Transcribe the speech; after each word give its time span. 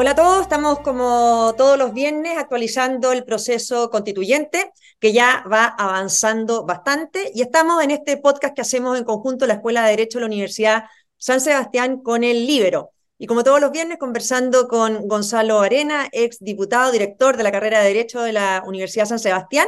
Hola 0.00 0.12
a 0.12 0.14
todos, 0.14 0.42
estamos 0.42 0.78
como 0.78 1.54
todos 1.56 1.76
los 1.76 1.92
viernes 1.92 2.38
actualizando 2.38 3.10
el 3.10 3.24
proceso 3.24 3.90
constituyente 3.90 4.70
que 5.00 5.12
ya 5.12 5.42
va 5.52 5.64
avanzando 5.64 6.64
bastante 6.64 7.32
y 7.34 7.42
estamos 7.42 7.82
en 7.82 7.90
este 7.90 8.16
podcast 8.16 8.54
que 8.54 8.60
hacemos 8.60 8.96
en 8.96 9.02
conjunto 9.02 9.44
la 9.48 9.54
Escuela 9.54 9.82
de 9.82 9.90
Derecho 9.90 10.18
de 10.18 10.20
la 10.20 10.26
Universidad 10.26 10.84
San 11.16 11.40
Sebastián 11.40 12.00
con 12.00 12.22
el 12.22 12.46
Libero. 12.46 12.92
Y 13.18 13.26
como 13.26 13.42
todos 13.42 13.60
los 13.60 13.72
viernes, 13.72 13.98
conversando 13.98 14.68
con 14.68 15.08
Gonzalo 15.08 15.58
Arena, 15.58 16.08
ex 16.12 16.38
diputado, 16.38 16.92
director 16.92 17.36
de 17.36 17.42
la 17.42 17.50
carrera 17.50 17.80
de 17.80 17.88
Derecho 17.88 18.20
de 18.22 18.32
la 18.34 18.62
Universidad 18.64 19.06
San 19.06 19.18
Sebastián, 19.18 19.66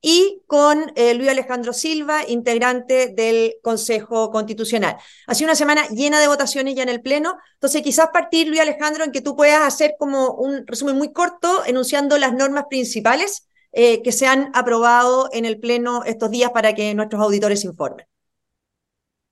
y 0.00 0.42
con 0.46 0.92
eh, 0.94 1.14
Luis 1.14 1.28
Alejandro 1.28 1.72
Silva, 1.72 2.20
integrante 2.28 3.08
del 3.08 3.54
Consejo 3.62 4.30
Constitucional. 4.30 4.96
Ha 5.26 5.34
sido 5.34 5.48
una 5.48 5.54
semana 5.54 5.86
llena 5.88 6.20
de 6.20 6.28
votaciones 6.28 6.74
ya 6.74 6.82
en 6.82 6.88
el 6.88 7.02
Pleno, 7.02 7.36
entonces 7.54 7.82
quizás 7.82 8.08
partir, 8.12 8.48
Luis 8.48 8.60
Alejandro, 8.60 9.04
en 9.04 9.12
que 9.12 9.20
tú 9.20 9.36
puedas 9.36 9.62
hacer 9.62 9.94
como 9.98 10.34
un 10.34 10.66
resumen 10.66 10.96
muy 10.96 11.12
corto, 11.12 11.64
enunciando 11.66 12.18
las 12.18 12.34
normas 12.34 12.66
principales 12.68 13.48
eh, 13.72 14.02
que 14.02 14.12
se 14.12 14.26
han 14.26 14.50
aprobado 14.54 15.28
en 15.32 15.44
el 15.44 15.58
Pleno 15.58 16.04
estos 16.04 16.30
días 16.30 16.50
para 16.52 16.74
que 16.74 16.94
nuestros 16.94 17.20
auditores 17.20 17.64
informen. 17.64 18.06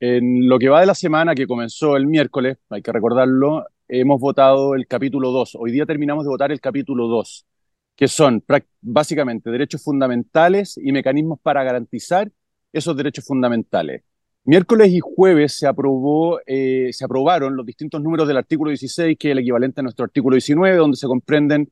En 0.00 0.48
lo 0.48 0.58
que 0.58 0.68
va 0.68 0.80
de 0.80 0.86
la 0.86 0.94
semana, 0.94 1.34
que 1.34 1.46
comenzó 1.46 1.96
el 1.96 2.06
miércoles, 2.06 2.58
hay 2.68 2.82
que 2.82 2.92
recordarlo, 2.92 3.64
hemos 3.88 4.20
votado 4.20 4.74
el 4.74 4.86
capítulo 4.86 5.30
2. 5.30 5.56
Hoy 5.58 5.72
día 5.72 5.86
terminamos 5.86 6.24
de 6.24 6.30
votar 6.30 6.52
el 6.52 6.60
capítulo 6.60 7.06
2 7.06 7.46
que 7.96 8.08
son 8.08 8.44
básicamente 8.80 9.50
derechos 9.50 9.82
fundamentales 9.82 10.76
y 10.76 10.92
mecanismos 10.92 11.38
para 11.40 11.62
garantizar 11.62 12.30
esos 12.72 12.96
derechos 12.96 13.24
fundamentales. 13.24 14.02
Miércoles 14.46 14.92
y 14.92 15.00
jueves 15.00 15.56
se, 15.56 15.66
aprobó, 15.66 16.38
eh, 16.46 16.90
se 16.92 17.04
aprobaron 17.04 17.56
los 17.56 17.64
distintos 17.64 18.02
números 18.02 18.28
del 18.28 18.36
artículo 18.36 18.70
16, 18.70 19.16
que 19.18 19.28
es 19.28 19.32
el 19.32 19.38
equivalente 19.38 19.80
a 19.80 19.84
nuestro 19.84 20.04
artículo 20.04 20.34
19, 20.34 20.76
donde 20.76 20.96
se 20.96 21.06
comprenden 21.06 21.70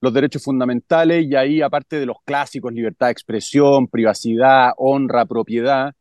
los 0.00 0.14
derechos 0.14 0.42
fundamentales 0.42 1.26
y 1.26 1.34
ahí, 1.34 1.60
aparte 1.60 1.98
de 1.98 2.06
los 2.06 2.16
clásicos, 2.24 2.72
libertad 2.72 3.08
de 3.08 3.12
expresión, 3.12 3.88
privacidad, 3.88 4.70
honra, 4.78 5.26
propiedad, 5.26 5.94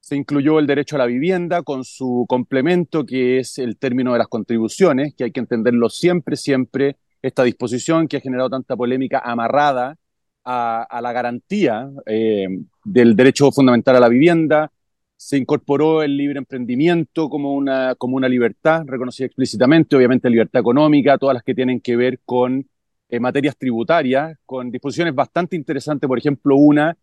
se 0.00 0.16
incluyó 0.16 0.58
el 0.58 0.66
derecho 0.66 0.96
a 0.96 1.00
la 1.00 1.06
vivienda 1.06 1.62
con 1.62 1.84
su 1.84 2.24
complemento, 2.28 3.04
que 3.04 3.38
es 3.38 3.58
el 3.58 3.78
término 3.78 4.12
de 4.12 4.18
las 4.18 4.28
contribuciones, 4.28 5.14
que 5.14 5.24
hay 5.24 5.32
que 5.32 5.40
entenderlo 5.40 5.88
siempre, 5.90 6.36
siempre 6.36 6.96
esta 7.22 7.44
disposición 7.44 8.08
que 8.08 8.18
ha 8.18 8.20
generado 8.20 8.50
tanta 8.50 8.76
polémica 8.76 9.20
amarrada 9.24 9.96
a, 10.44 11.00
la 11.02 11.12
garantía 11.12 11.90
eh, 12.06 12.48
del 12.84 13.14
derecho 13.14 13.52
fundamental 13.52 13.96
a 13.96 14.00
la 14.00 14.08
vivienda. 14.08 14.72
Se 15.16 15.36
incorporó 15.36 16.02
el 16.02 16.16
libre 16.16 16.38
emprendimiento 16.38 17.28
como 17.28 17.54
una, 17.54 17.94
como 17.96 18.16
una 18.16 18.28
libertad 18.28 18.84
reconocida 18.86 19.26
explícitamente, 19.26 19.96
obviamente 19.96 20.30
libertad 20.30 20.60
económica, 20.60 21.18
todas 21.18 21.34
las 21.34 21.42
que 21.42 21.54
tienen 21.54 21.80
que 21.80 21.96
ver 21.96 22.20
con 22.24 22.66
eh, 23.10 23.20
materias 23.20 23.56
tributarias, 23.58 24.38
con 24.46 24.70
disposiciones 24.70 25.14
bastante 25.14 25.56
interesantes, 25.56 26.08
por 26.08 26.18
ejemplo, 26.18 26.56
una 26.56 26.96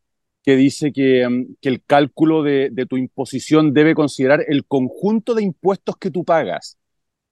que 0.43 0.55
dice 0.55 0.91
que, 0.91 1.27
mm, 1.27 1.55
el 1.61 1.83
cálculo 1.83 2.41
de 2.41 2.85
tu 2.89 2.97
imposición 2.97 3.73
debe 3.73 3.93
considerar 3.95 4.43
el 4.47 4.65
conjunto 4.65 5.35
de 5.35 5.43
impuestos 5.43 5.97
que 5.97 6.11
tú 6.11 6.23
pagas 6.23 6.77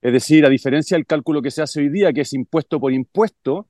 es 0.04 0.12
decir, 0.12 0.44
a 0.44 0.50
diferencia 0.50 0.98
del 0.98 1.06
cálculo 1.06 1.40
que 1.40 1.50
se 1.50 1.62
hace 1.62 1.80
hoy 1.80 1.88
día, 1.88 2.12
que 2.12 2.20
es 2.20 2.34
impuesto 2.34 2.78
por 2.78 2.92
impuesto, 2.92 3.68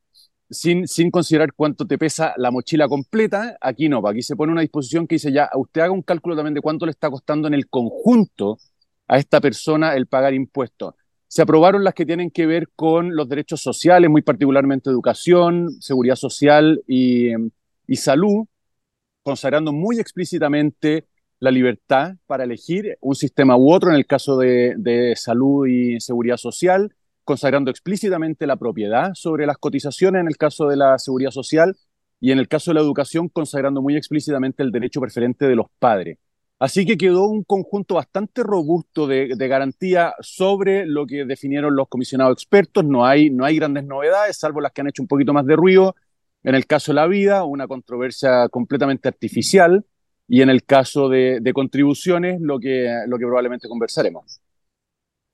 sin, 0.51 0.89
sin 0.89 1.13
considerar 1.13 1.53
cuánto 1.55 1.87
te 1.87 1.97
pesa 1.97 2.35
la 2.39 2.51
mochila 2.51 2.89
completa, 2.89 3.57
aquí 3.61 3.89
no, 3.89 4.05
aquí 4.05 4.21
se 4.21 4.35
pone 4.35 4.51
una 4.51 4.63
disposición 4.63 5.07
que 5.07 5.15
dice 5.15 5.31
ya, 5.31 5.49
usted 5.55 5.83
haga 5.83 5.93
un 5.93 6.03
cálculo 6.03 6.35
también 6.35 6.55
de 6.55 6.61
cuánto 6.61 6.87
le 6.87 6.91
está 6.91 7.09
costando 7.09 7.47
en 7.47 7.55
el 7.55 7.69
conjunto 7.69 8.59
a 9.07 9.19
esta 9.19 9.41
persona 9.41 9.95
el 9.95 10.09
pagar 10.09 10.35
impuestos. 10.35 10.95
Se 11.29 11.41
aprobaron 11.41 11.85
las 11.85 11.95
que 11.95 12.05
tienen 12.05 12.33
que 12.33 12.47
ver 12.47 12.69
con 12.75 13.15
los 13.15 13.29
derechos 13.29 13.63
sociales, 13.63 14.11
muy 14.11 14.23
particularmente 14.23 14.91
educación, 14.91 15.71
seguridad 15.81 16.17
social 16.17 16.83
y, 16.89 17.29
y 17.87 17.95
salud, 17.95 18.45
consagrando 19.23 19.73
muy 19.73 20.01
explícitamente 20.01 21.07
la 21.45 21.51
libertad 21.51 22.17
para 22.27 22.45
elegir 22.45 22.97
un 23.01 23.15
sistema 23.15 23.57
u 23.57 23.71
otro 23.71 23.91
en 23.91 23.97
el 23.97 24.07
caso 24.07 24.39
de, 24.39 25.13
salud 25.15 25.67
y 25.67 26.01
seguridad 26.01 26.39
social, 26.39 26.95
consagrando 27.23 27.71
explícitamente 27.71 28.47
la 28.47 28.57
propiedad 28.57 29.13
sobre 29.15 29.47
las 29.47 29.59
cotizaciones 29.59 30.21
en 30.21 30.29
el 30.29 30.39
caso 30.39 30.69
de 30.69 30.77
la 30.77 30.99
seguridad 30.99 31.31
social 31.31 31.77
y 32.19 32.33
en 32.33 32.39
el 32.39 32.49
caso 32.49 32.71
de 32.71 32.77
la 32.77 32.81
educación 32.81 33.29
consagrando 33.29 33.83
muy 33.83 33.95
explícitamente 33.97 34.63
el 34.63 34.73
derecho 34.73 35.01
preferente 35.03 35.47
de 35.47 35.55
los 35.55 35.67
padres. 35.79 36.19
Así 36.59 36.87
que 36.87 36.97
quedó 36.97 37.27
un 37.27 37.45
conjunto 37.45 37.97
bastante 37.97 38.43
robusto 38.43 39.07
de, 39.07 39.29
garantía 39.37 40.15
sobre 40.21 40.87
lo 40.87 41.07
que 41.07 41.27
definieron 41.27 41.77
los 41.77 41.89
comisionados 41.89 42.33
expertos. 42.33 42.85
No 42.87 43.05
hay, 43.05 43.29
no 43.29 43.45
hay 43.45 43.57
grandes 43.57 43.85
novedades, 43.85 44.39
salvo 44.39 44.63
las 44.63 44.73
que 44.73 44.81
han 44.81 44.89
hecho 44.89 45.03
un 45.03 45.09
poquito 45.09 45.35
más 45.35 45.45
de 45.45 45.57
ruido. 45.57 45.95
En 46.43 46.55
el 46.55 46.67
caso 46.67 46.93
de 46.93 46.97
la 46.97 47.07
vida, 47.07 47.45
una 47.45 47.67
controversia 47.67 48.49
completamente 48.49 49.09
artificial 49.09 49.85
y 50.29 50.43
en 50.43 50.51
el 50.51 50.65
caso 50.65 51.09
de, 51.09 51.53
contribuciones, 51.55 52.41
lo 52.41 52.59
que, 52.59 52.89
probablemente 53.19 53.69
conversaremos. 53.69 54.41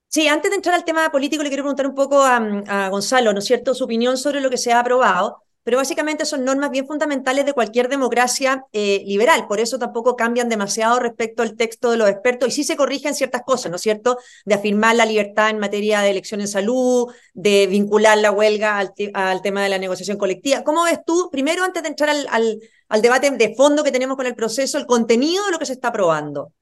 Sí, 0.09 0.27
antes 0.27 0.51
de 0.51 0.57
entrar 0.57 0.75
al 0.75 0.85
tema 0.85 1.11
político, 1.11 1.43
le 1.43 1.49
quiero 1.49 1.63
preguntar 1.63 1.87
un 1.87 1.95
poco 1.95 2.23
a, 2.23 2.89
Gonzalo, 2.91 3.33
¿no 3.33 3.39
es 3.39 3.45
cierto?, 3.45 3.75
su 3.75 3.85
opinión 3.85 4.17
sobre 4.17 4.41
lo 4.41 4.51
que 4.51 4.57
se 4.57 4.73
ha 4.73 4.81
aprobado 4.81 5.43
pero 5.63 5.77
básicamente 5.77 6.25
son 6.25 6.45
normas 6.45 6.71
bien 6.71 6.87
fundamentales 6.87 7.45
de 7.45 7.53
cualquier 7.53 7.89
democracia 7.89 8.65
eh, 8.73 9.03
liberal, 9.07 9.47
por 9.47 9.61
eso 9.61 9.79
tampoco 9.79 10.17
cambian 10.17 10.49
demasiado 10.49 10.99
respecto 10.99 11.43
al 11.43 11.55
texto 11.55 11.91
de 11.91 11.97
los 11.99 12.09
expertos 12.09 12.49
y 12.49 12.53
sí 12.53 12.65
se 12.65 12.77
corrigen 12.77 13.15
ciertas 13.15 13.43
cosas, 13.43 13.71
¿no 13.71 13.77
es 13.77 13.83
cierto? 13.83 14.17
De 14.45 14.55
afirmar 14.55 14.97
la 14.97 15.05
libertad 15.05 15.51
en 15.51 15.59
materia 15.59 16.01
de 16.01 16.11
elección 16.11 16.41
en 16.41 16.49
salud, 16.49 17.13
de 17.35 17.67
vincular 17.67 18.19
la 18.19 18.33
huelga 18.33 18.79
al, 18.79 19.43
tema 19.43 19.63
de 19.63 19.69
la 19.69 19.79
negociación 19.79 20.17
colectiva. 20.17 20.65
¿Cómo 20.65 20.85
ves 20.85 21.01
tú, 21.07 21.29
primero, 21.31 21.63
antes 21.63 21.83
de 21.83 21.89
entrar 21.91 22.09
al 22.09 22.61
debate 23.03 23.31
de 23.31 23.55
fondo 23.55 23.85
que 23.85 23.93
tenemos 23.93 24.17
con 24.17 24.27
el 24.27 24.35
proceso, 24.35 24.77
el 24.77 24.87
contenido 24.87 25.47
de 25.47 25.53
lo 25.53 25.59
que 25.59 25.67
se 25.67 25.75
está 25.75 25.89
aprobando? 25.89 26.53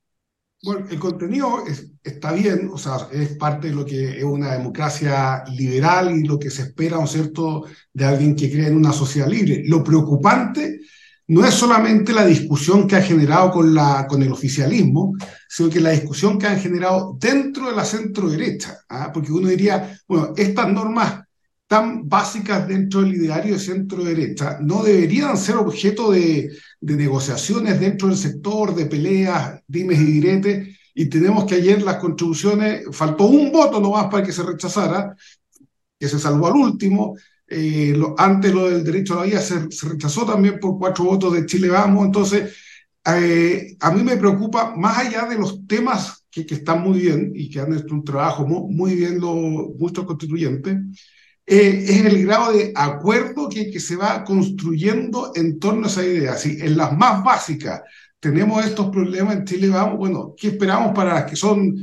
Bueno, 0.62 0.86
el 0.90 0.98
contenido 0.98 1.64
está 2.02 2.32
bien, 2.32 2.68
o 2.72 2.78
sea, 2.78 3.08
es 3.12 3.36
parte 3.36 3.68
de 3.68 3.74
lo 3.74 3.84
que 3.84 4.18
es 4.18 4.24
una 4.24 4.52
democracia 4.52 5.44
liberal 5.56 6.10
y 6.16 6.24
lo 6.24 6.38
que 6.38 6.50
se 6.50 6.62
espera, 6.62 6.98
¿no 6.98 7.04
es 7.04 7.12
cierto?, 7.12 7.64
de 7.92 8.04
alguien 8.04 8.34
que 8.34 8.50
cree 8.50 8.66
en 8.66 8.76
una 8.76 8.92
sociedad 8.92 9.28
libre. 9.28 9.62
Lo 9.66 9.84
preocupante 9.84 10.80
no 11.28 11.44
es 11.44 11.54
solamente 11.54 12.12
la 12.12 12.24
discusión 12.24 12.88
que 12.88 12.96
ha 12.96 13.02
generado 13.02 13.52
con, 13.52 13.74
la, 13.74 14.06
con 14.08 14.22
el 14.22 14.32
oficialismo, 14.32 15.14
sino 15.48 15.70
que 15.70 15.80
la 15.80 15.90
discusión 15.90 16.38
que 16.38 16.46
han 16.46 16.58
generado 16.58 17.16
dentro 17.20 17.68
de 17.68 17.76
la 17.76 17.84
centro 17.84 18.28
derecha, 18.28 18.78
¿ah? 18.88 19.10
porque 19.12 19.30
uno 19.30 19.48
diría, 19.48 20.00
bueno, 20.08 20.32
estas 20.36 20.72
normas 20.72 21.27
tan 21.68 22.08
básicas 22.08 22.66
dentro 22.66 23.02
del 23.02 23.14
ideario 23.14 23.52
de 23.52 23.60
centro 23.60 24.02
derecha 24.02 24.58
no 24.60 24.82
deberían 24.82 25.36
ser 25.36 25.56
objeto 25.56 26.10
de, 26.10 26.50
negociaciones 26.80 27.78
dentro 27.78 28.08
del 28.08 28.16
sector, 28.16 28.74
de 28.74 28.86
peleas, 28.86 29.60
dimes 29.66 30.00
y 30.00 30.04
diretes, 30.04 30.78
y 30.94 31.06
tenemos 31.06 31.44
que 31.44 31.56
ayer 31.56 31.82
las 31.82 31.96
contribuciones, 31.96 32.84
faltó 32.90 33.26
un 33.26 33.52
voto 33.52 33.80
nomás 33.80 34.06
para 34.06 34.24
que 34.24 34.32
se 34.32 34.42
rechazara, 34.42 35.14
que 36.00 36.08
se 36.08 36.18
salvó 36.18 36.46
al 36.46 36.54
último, 36.54 37.16
eh, 37.46 37.94
antes 38.16 38.52
lo 38.52 38.70
del 38.70 38.82
derecho 38.82 39.14
a 39.14 39.16
la 39.18 39.30
vida 39.30 39.40
se, 39.40 39.68
rechazó 39.88 40.24
también 40.24 40.58
por 40.58 40.78
cuatro 40.78 41.04
votos 41.04 41.34
de 41.34 41.44
Chile 41.44 41.68
Vamos, 41.68 42.06
entonces 42.06 42.54
eh, 43.04 43.76
a 43.80 43.90
mí 43.90 44.02
me 44.02 44.16
preocupa, 44.16 44.74
más 44.74 44.98
allá 44.98 45.26
de 45.26 45.36
los 45.36 45.66
temas 45.66 46.24
que, 46.30 46.46
que 46.46 46.54
están 46.54 46.82
muy 46.82 47.00
bien 47.00 47.32
y 47.34 47.50
que 47.50 47.60
han 47.60 47.74
hecho 47.74 47.94
un 47.94 48.04
trabajo 48.04 48.46
muy, 48.46 48.74
muy 48.74 48.94
bien 48.94 49.20
los, 49.20 49.36
muchos 49.78 50.06
constituyentes, 50.06 50.76
eh, 51.50 51.84
es 51.88 52.04
el 52.04 52.26
grado 52.26 52.52
de 52.52 52.72
acuerdo 52.74 53.48
que, 53.48 53.70
que, 53.70 53.80
se 53.80 53.96
va 53.96 54.22
construyendo 54.22 55.32
en 55.34 55.58
torno 55.58 55.86
a 55.86 55.90
esa 55.90 56.04
idea. 56.04 56.36
Si 56.36 56.60
en 56.60 56.76
las 56.76 56.94
más 56.94 57.24
básicas 57.24 57.80
tenemos 58.20 58.62
estos 58.66 58.90
problemas 58.90 59.36
en 59.36 59.44
Chile, 59.46 59.68
vamos, 59.70 59.96
bueno, 59.96 60.34
¿qué 60.36 60.48
esperamos 60.48 60.94
para 60.94 61.14
las 61.14 61.24
que 61.24 61.36
son 61.36 61.74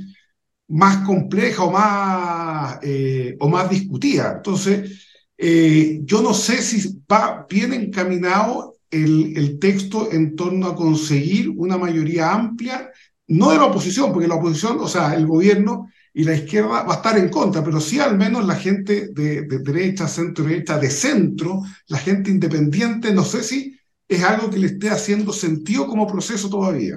más 0.67 0.97
complejas 1.05 1.59
o 1.59 1.71
más, 1.71 2.77
eh, 2.83 3.35
o 3.39 3.49
más 3.49 3.67
discutidas? 3.67 4.35
Entonces, 4.35 5.07
eh, 5.35 5.99
yo 6.03 6.21
no 6.21 6.35
sé 6.35 6.61
si 6.61 6.99
va 7.11 7.47
bien 7.49 7.73
encaminado 7.73 8.75
el, 8.91 9.35
el 9.35 9.57
texto 9.57 10.11
en 10.11 10.35
torno 10.35 10.67
a 10.67 10.75
conseguir 10.75 11.49
una 11.49 11.77
mayoría 11.77 12.31
amplia, 12.31 12.91
no 13.27 13.49
de 13.49 13.57
la 13.57 13.65
oposición, 13.65 14.13
porque 14.13 14.27
la 14.27 14.35
oposición, 14.35 14.77
o 14.79 14.87
sea, 14.87 15.15
el 15.15 15.25
gobierno 15.25 15.87
y 16.17 16.23
la 16.23 16.33
izquierda 16.33 16.83
va 16.83 16.93
a 16.93 16.95
estar 16.95 17.17
en 17.17 17.27
contra, 17.27 17.61
pero 17.61 17.81
sí 17.81 17.99
al 17.99 18.17
menos 18.17 18.45
la 18.45 18.55
gente 18.55 19.09
de, 19.11 19.41
derecha, 19.41 20.07
centro 20.07 20.45
derecha, 20.45 20.77
de 20.77 20.89
centro, 20.89 21.61
la 21.87 21.97
gente 21.97 22.31
independiente, 22.31 23.11
no 23.11 23.25
sé 23.25 23.43
si 23.43 23.77
es 24.07 24.23
algo 24.23 24.49
que 24.49 24.57
le 24.57 24.67
esté 24.67 24.89
haciendo 24.89 25.33
sentido 25.33 25.85
como 25.85 26.07
proceso 26.07 26.49
todavía. 26.49 26.95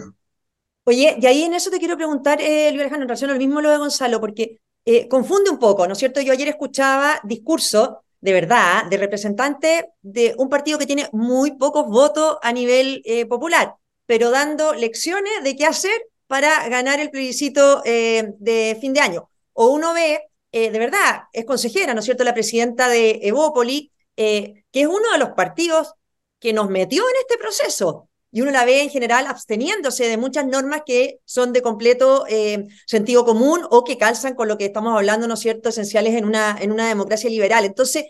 Oye, 0.85 1.17
y 1.21 1.27
ahí 1.27 1.43
en 1.43 1.55
eso 1.55 1.69
te 1.69 1.81
quiero 1.81 1.97
preguntar, 1.97 2.41
eh, 2.41 2.71
Luis 2.71 2.83
Alejandro, 2.83 3.03
en 3.03 3.09
relación 3.09 3.31
al 3.33 3.39
mismo 3.39 3.61
lo 3.61 3.71
de 3.71 3.79
Gonzalo, 3.79 4.21
porque 4.21 4.61
eh, 4.85 5.09
confunde 5.09 5.51
un 5.51 5.59
poco, 5.59 5.85
¿no 5.89 5.95
es 5.95 5.99
cierto? 5.99 6.21
Yo 6.21 6.33
ayer 6.33 6.47
escuchaba 6.47 7.21
discurso, 7.25 8.05
de 8.21 8.33
verdad, 8.33 8.87
de 8.89 8.99
representantes 8.99 9.85
de 10.01 10.37
un 10.39 10.49
partido 10.49 10.79
que 10.79 10.87
tiene 10.87 11.09
muy 11.13 11.57
pocos 11.57 11.87
votos 11.89 12.37
a 12.41 12.53
nivel 12.53 13.03
eh, 13.05 13.27
popular, 13.27 13.75
pero 14.07 14.31
dando 14.31 14.75
lecciones 14.75 15.43
de 15.43 15.57
qué 15.57 15.67
hacer 15.67 16.01
para 16.29 16.69
ganar 16.69 17.01
el 17.01 17.11
plebiscito 17.11 17.83
eh, 17.85 18.35
de 18.39 18.79
fin 18.81 18.93
de 18.93 19.01
año. 19.01 19.31
O 19.55 19.69
uno 19.69 19.93
ve 19.93 20.23
eh, 20.53 20.71
de 20.71 20.79
verdad, 20.79 21.23
es 21.33 21.45
consejera, 21.45 21.93
¿no 21.95 22.01
es 22.01 22.07
cierto?, 22.07 22.25
la 22.25 22.33
presidenta 22.35 22.89
de 22.89 23.21
Evópoli, 23.23 23.93
eh, 24.17 24.65
que 24.73 24.83
es 24.83 24.87
uno 24.87 25.13
de 25.13 25.19
los 25.19 25.31
partidos 25.31 25.95
que 26.39 26.53
nos 26.53 26.71
metió 26.71 27.03
en 27.03 27.17
este 27.21 27.37
proceso. 27.39 28.09
Y 28.31 28.43
uno 28.43 28.51
la 28.51 28.65
ve 28.65 28.83
en 28.83 28.91
general 28.91 29.27
absteniéndose 29.27 30.07
de 30.07 30.17
muchas 30.17 30.47
normas 30.47 30.83
que 30.87 31.19
son 31.25 31.53
de 31.53 31.63
completo 31.63 32.27
sentido 32.87 33.25
común 33.25 33.67
o 33.71 33.85
que 33.85 33.97
calzan 33.97 34.35
con 34.35 34.49
lo 34.49 34.59
que 34.59 34.67
estamos 34.67 34.95
hablando, 34.95 35.27
¿no 35.27 35.35
es 35.35 35.41
cierto?, 35.41 35.71
esenciales 35.71 36.15
en 36.15 36.27
una, 36.27 36.57
en 36.61 36.73
una 36.73 36.89
democracia 36.89 37.31
liberal. 37.31 37.65
Entonces, 37.65 38.05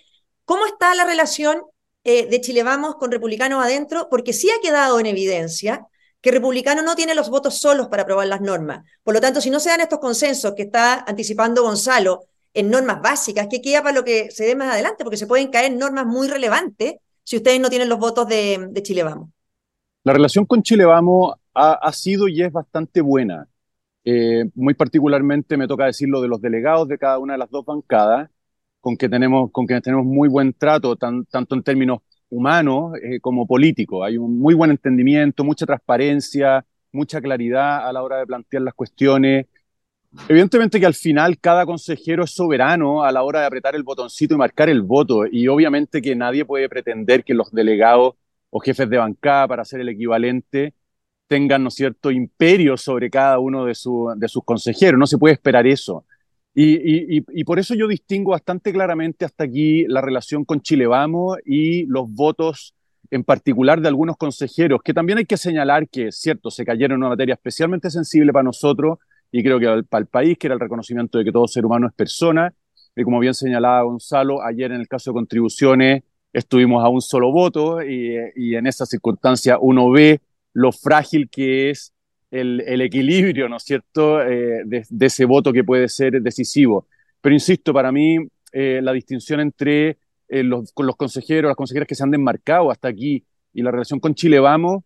¿cómo 0.45 0.67
está 0.67 0.95
la 0.97 1.05
relación 1.05 1.63
de 2.03 2.41
Chile 2.41 2.65
Vamos 2.65 2.97
con 2.97 3.13
republicanos 3.13 3.65
adentro? 3.65 4.09
Porque 4.11 4.33
sí 4.33 4.51
ha 4.51 4.61
quedado 4.61 4.99
en 4.99 5.07
evidencia 5.07 5.87
que 6.21 6.31
republicano 6.31 6.83
no 6.83 6.97
tiene 6.97 7.15
los 7.15 7.31
votos 7.31 7.61
solos 7.61 7.89
para 7.89 8.03
aprobar 8.03 8.27
las 8.27 8.41
normas. 8.41 8.85
Por 9.03 9.15
lo 9.15 9.21
tanto, 9.21 9.41
si 9.41 9.51
no 9.51 9.61
se 9.61 9.71
dan 9.71 9.81
estos 9.81 10.01
consensos 10.01 10.55
que 10.55 10.63
está 10.63 11.05
anticipando 11.07 11.63
Gonzalo 11.63 12.25
en 12.55 12.71
normas 12.71 13.01
básicas, 13.01 13.47
¿qué 13.49 13.61
queda 13.61 13.83
para 13.83 13.95
lo 13.95 14.05
que 14.05 14.31
se 14.31 14.45
dé 14.45 14.57
más 14.57 14.73
adelante? 14.73 15.05
Porque 15.05 15.17
se 15.17 15.27
pueden 15.27 15.49
caer 15.49 15.73
normas 15.73 16.07
muy 16.07 16.29
relevantes 16.29 16.97
si 17.23 17.37
ustedes 17.37 17.61
no 17.61 17.71
tienen 17.71 17.89
los 17.89 17.99
votos 17.99 18.27
de, 18.27 18.71
Chile 18.83 19.03
Vamos. 19.03 19.29
La 20.03 20.13
relación 20.13 20.47
con 20.47 20.63
Chile 20.63 20.85
Vamos 20.85 21.35
ha, 21.55 21.93
sido 21.93 22.27
y 22.27 22.43
es 22.43 22.53
bastante 22.53 23.01
buena. 23.01 23.47
Eh, 24.05 24.45
muy 24.55 24.75
particularmente 24.75 25.57
me 25.57 25.69
toca 25.69 25.85
decirlo 25.85 26.23
de 26.23 26.29
los 26.29 26.41
delegados 26.41 26.89
de 26.89 26.99
cada 26.99 27.19
una 27.19 27.35
de 27.35 27.39
las 27.39 27.51
dos 27.51 27.65
bancadas, 27.65 28.31
con 28.81 28.97
que 28.97 29.09
tenemos, 29.09 29.51
con 29.53 29.67
quienes 29.67 29.83
tenemos 29.83 30.07
muy 30.07 30.29
buen 30.29 30.55
trato, 30.55 30.97
tanto 30.97 31.55
en 31.55 31.63
términos 31.63 32.01
humano 32.31 32.93
eh, 33.03 33.21
como 33.21 33.47
político. 33.47 34.05
Hay 34.05 34.19
un 34.19 34.39
muy 34.39 34.55
buen 34.55 34.71
entendimiento, 34.71 35.45
mucha 35.45 35.67
transparencia, 35.67 36.65
mucha 36.93 37.21
claridad 37.21 37.87
a 37.87 37.93
la 37.93 38.03
hora 38.03 38.19
de 38.19 38.27
plantear 38.27 38.63
las 38.63 38.75
cuestiones. 38.75 39.47
Evidentemente 40.29 40.81
que 40.81 40.87
al 40.87 40.95
final 40.95 41.39
cada 41.39 41.67
consejero 41.67 42.25
es 42.25 42.31
soberano 42.31 43.05
a 43.05 43.13
la 43.13 43.23
hora 43.23 43.41
de 43.41 43.47
apretar 43.47 43.75
el 43.77 43.83
botoncito 43.83 44.35
y 44.35 44.39
marcar 44.39 44.69
el 44.71 44.83
voto 44.83 45.27
y 45.27 45.49
obviamente 45.49 46.01
que 46.01 46.17
nadie 46.17 46.47
puede 46.47 46.69
pretender 46.69 47.25
que 47.25 47.35
los 47.35 47.53
delegados 47.53 48.15
o 48.51 48.59
jefes 48.59 48.89
de 48.89 48.97
bancada 48.97 49.47
para 49.47 49.63
hacer 49.63 49.81
el 49.81 49.91
equivalente 49.91 50.75
tengan, 51.27 51.63
¿no 51.63 51.71
cierto?, 51.71 52.11
imperio 52.11 52.79
sobre 52.79 53.11
cada 53.11 53.39
uno 53.39 53.67
de, 53.67 53.75
de 54.17 54.29
sus 54.29 54.45
consejeros. 54.45 54.99
No 54.99 55.07
se 55.07 55.19
puede 55.19 55.35
esperar 55.35 55.67
eso. 55.67 56.07
Y, 56.61 57.45
por 57.45 57.61
eso 57.61 57.77
yo 57.77 57.87
distingo 57.87 58.33
bastante 58.33 58.73
claramente 58.73 59.25
hasta 59.25 59.45
aquí 59.45 59.87
la 59.87 60.01
relación 60.01 60.45
con 60.45 60.61
Chile 60.61 60.89
Vamos 60.89 61.39
y 61.45 61.87
los 61.87 62.11
votos 62.11 62.75
en 63.13 63.23
particular 63.23 63.81
de 63.81 63.87
algunos 63.87 64.17
consejeros, 64.17 64.81
que 64.83 64.93
también 64.93 65.19
hay 65.19 65.25
que 65.25 65.37
señalar 65.37 65.89
que, 65.89 66.11
cierto, 66.11 66.51
se 66.51 66.65
cayeron 66.65 66.97
en 66.97 66.99
una 66.99 67.11
materia 67.11 67.35
especialmente 67.35 67.91
sensible 67.91 68.33
para 68.33 68.43
nosotros 68.43 68.99
y 69.31 69.45
creo 69.45 69.61
que 69.61 69.85
para 69.85 70.01
el 70.01 70.09
país, 70.09 70.37
que 70.37 70.49
era 70.49 70.55
el 70.55 70.61
reconocimiento 70.61 71.19
de 71.19 71.25
que 71.25 71.31
todo 71.31 71.47
ser 71.47 71.65
humano 71.65 71.87
es 71.87 71.95
persona. 71.95 72.53
Y 72.97 73.05
como 73.05 73.21
bien 73.21 73.35
señalaba 73.35 73.83
Gonzalo, 73.83 74.43
ayer 74.43 74.73
en 74.73 74.81
el 74.81 74.89
caso 74.89 75.13
de 75.13 75.15
contribuciones 75.15 76.03
estuvimos 76.33 76.85
a 76.85 76.89
un 76.89 77.03
solo 77.03 77.31
voto 77.31 77.85
y, 77.85 78.17
y 78.35 78.57
en 78.57 78.67
esa 78.67 78.85
circunstancia 78.85 79.59
uno 79.61 79.91
ve 79.91 80.21
lo 80.55 80.73
frágil 80.73 81.29
que 81.31 81.71
es 81.71 81.93
el, 82.31 82.81
equilibrio, 82.81 83.49
¿no 83.49 83.57
es 83.57 83.63
cierto?, 83.65 84.23
eh, 84.23 84.63
de, 84.65 85.07
ese 85.07 85.25
voto 85.25 85.53
que 85.53 85.65
puede 85.65 85.89
ser 85.89 86.21
decisivo. 86.23 86.87
Pero 87.21 87.35
insisto, 87.35 87.73
para 87.73 87.91
mí 87.93 88.19
eh, 88.53 88.81
la 88.83 88.93
distinción 88.93 89.41
entre 89.41 89.99
eh, 90.29 90.43
los, 90.43 90.73
los 90.77 90.97
consejeros, 90.97 91.49
las 91.49 91.57
consejeras 91.57 91.89
que 91.89 91.95
se 91.95 92.03
han 92.03 92.11
desmarcado 92.11 92.71
hasta 92.71 92.89
aquí 92.89 93.25
y 93.53 93.63
la 93.63 93.71
relación 93.71 94.01
con 94.01 94.15
Chile 94.15 94.39
Vamos 94.41 94.85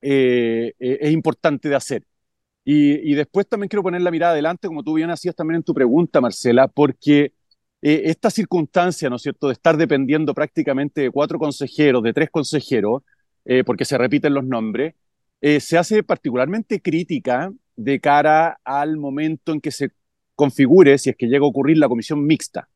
es 0.00 1.12
importante 1.12 1.68
de 1.68 1.74
hacer. 1.74 2.04
Y, 2.64 3.14
después 3.14 3.48
también 3.48 3.68
quiero 3.68 3.82
poner 3.82 4.02
la 4.02 4.10
mirada 4.10 4.32
adelante, 4.32 4.68
como 4.68 4.84
tú 4.84 4.94
bien 4.94 5.10
hacías 5.10 5.34
también 5.34 5.56
en 5.56 5.62
tu 5.62 5.74
pregunta, 5.74 6.20
Marcela, 6.20 6.68
porque 6.68 7.32
esta 7.80 8.30
circunstancia, 8.30 9.08
¿no 9.08 9.16
es 9.16 9.22
cierto?, 9.22 9.48
de 9.48 9.54
estar 9.54 9.76
dependiendo 9.76 10.34
prácticamente 10.34 11.00
de 11.00 11.10
cuatro 11.10 11.38
consejeros, 11.38 12.02
de 12.02 12.12
tres 12.12 12.30
consejeros, 12.30 13.02
porque 13.64 13.86
se 13.86 13.98
repiten 13.98 14.34
los 14.34 14.44
nombres, 14.44 14.94
eh, 15.40 15.60
se 15.60 15.78
hace 15.78 16.02
particularmente 16.02 16.80
crítica 16.80 17.52
de 17.76 18.00
cara 18.00 18.60
al 18.64 18.96
momento 18.96 19.52
en 19.52 19.60
que 19.60 19.70
se 19.70 19.90
configure, 20.34 20.98
si 20.98 21.10
es 21.10 21.16
que 21.16 21.26
llega 21.26 21.44
a 21.44 21.48
ocurrir, 21.48 21.78
la 21.78 21.88
comisión 21.88 22.24
mixta. 22.24 22.68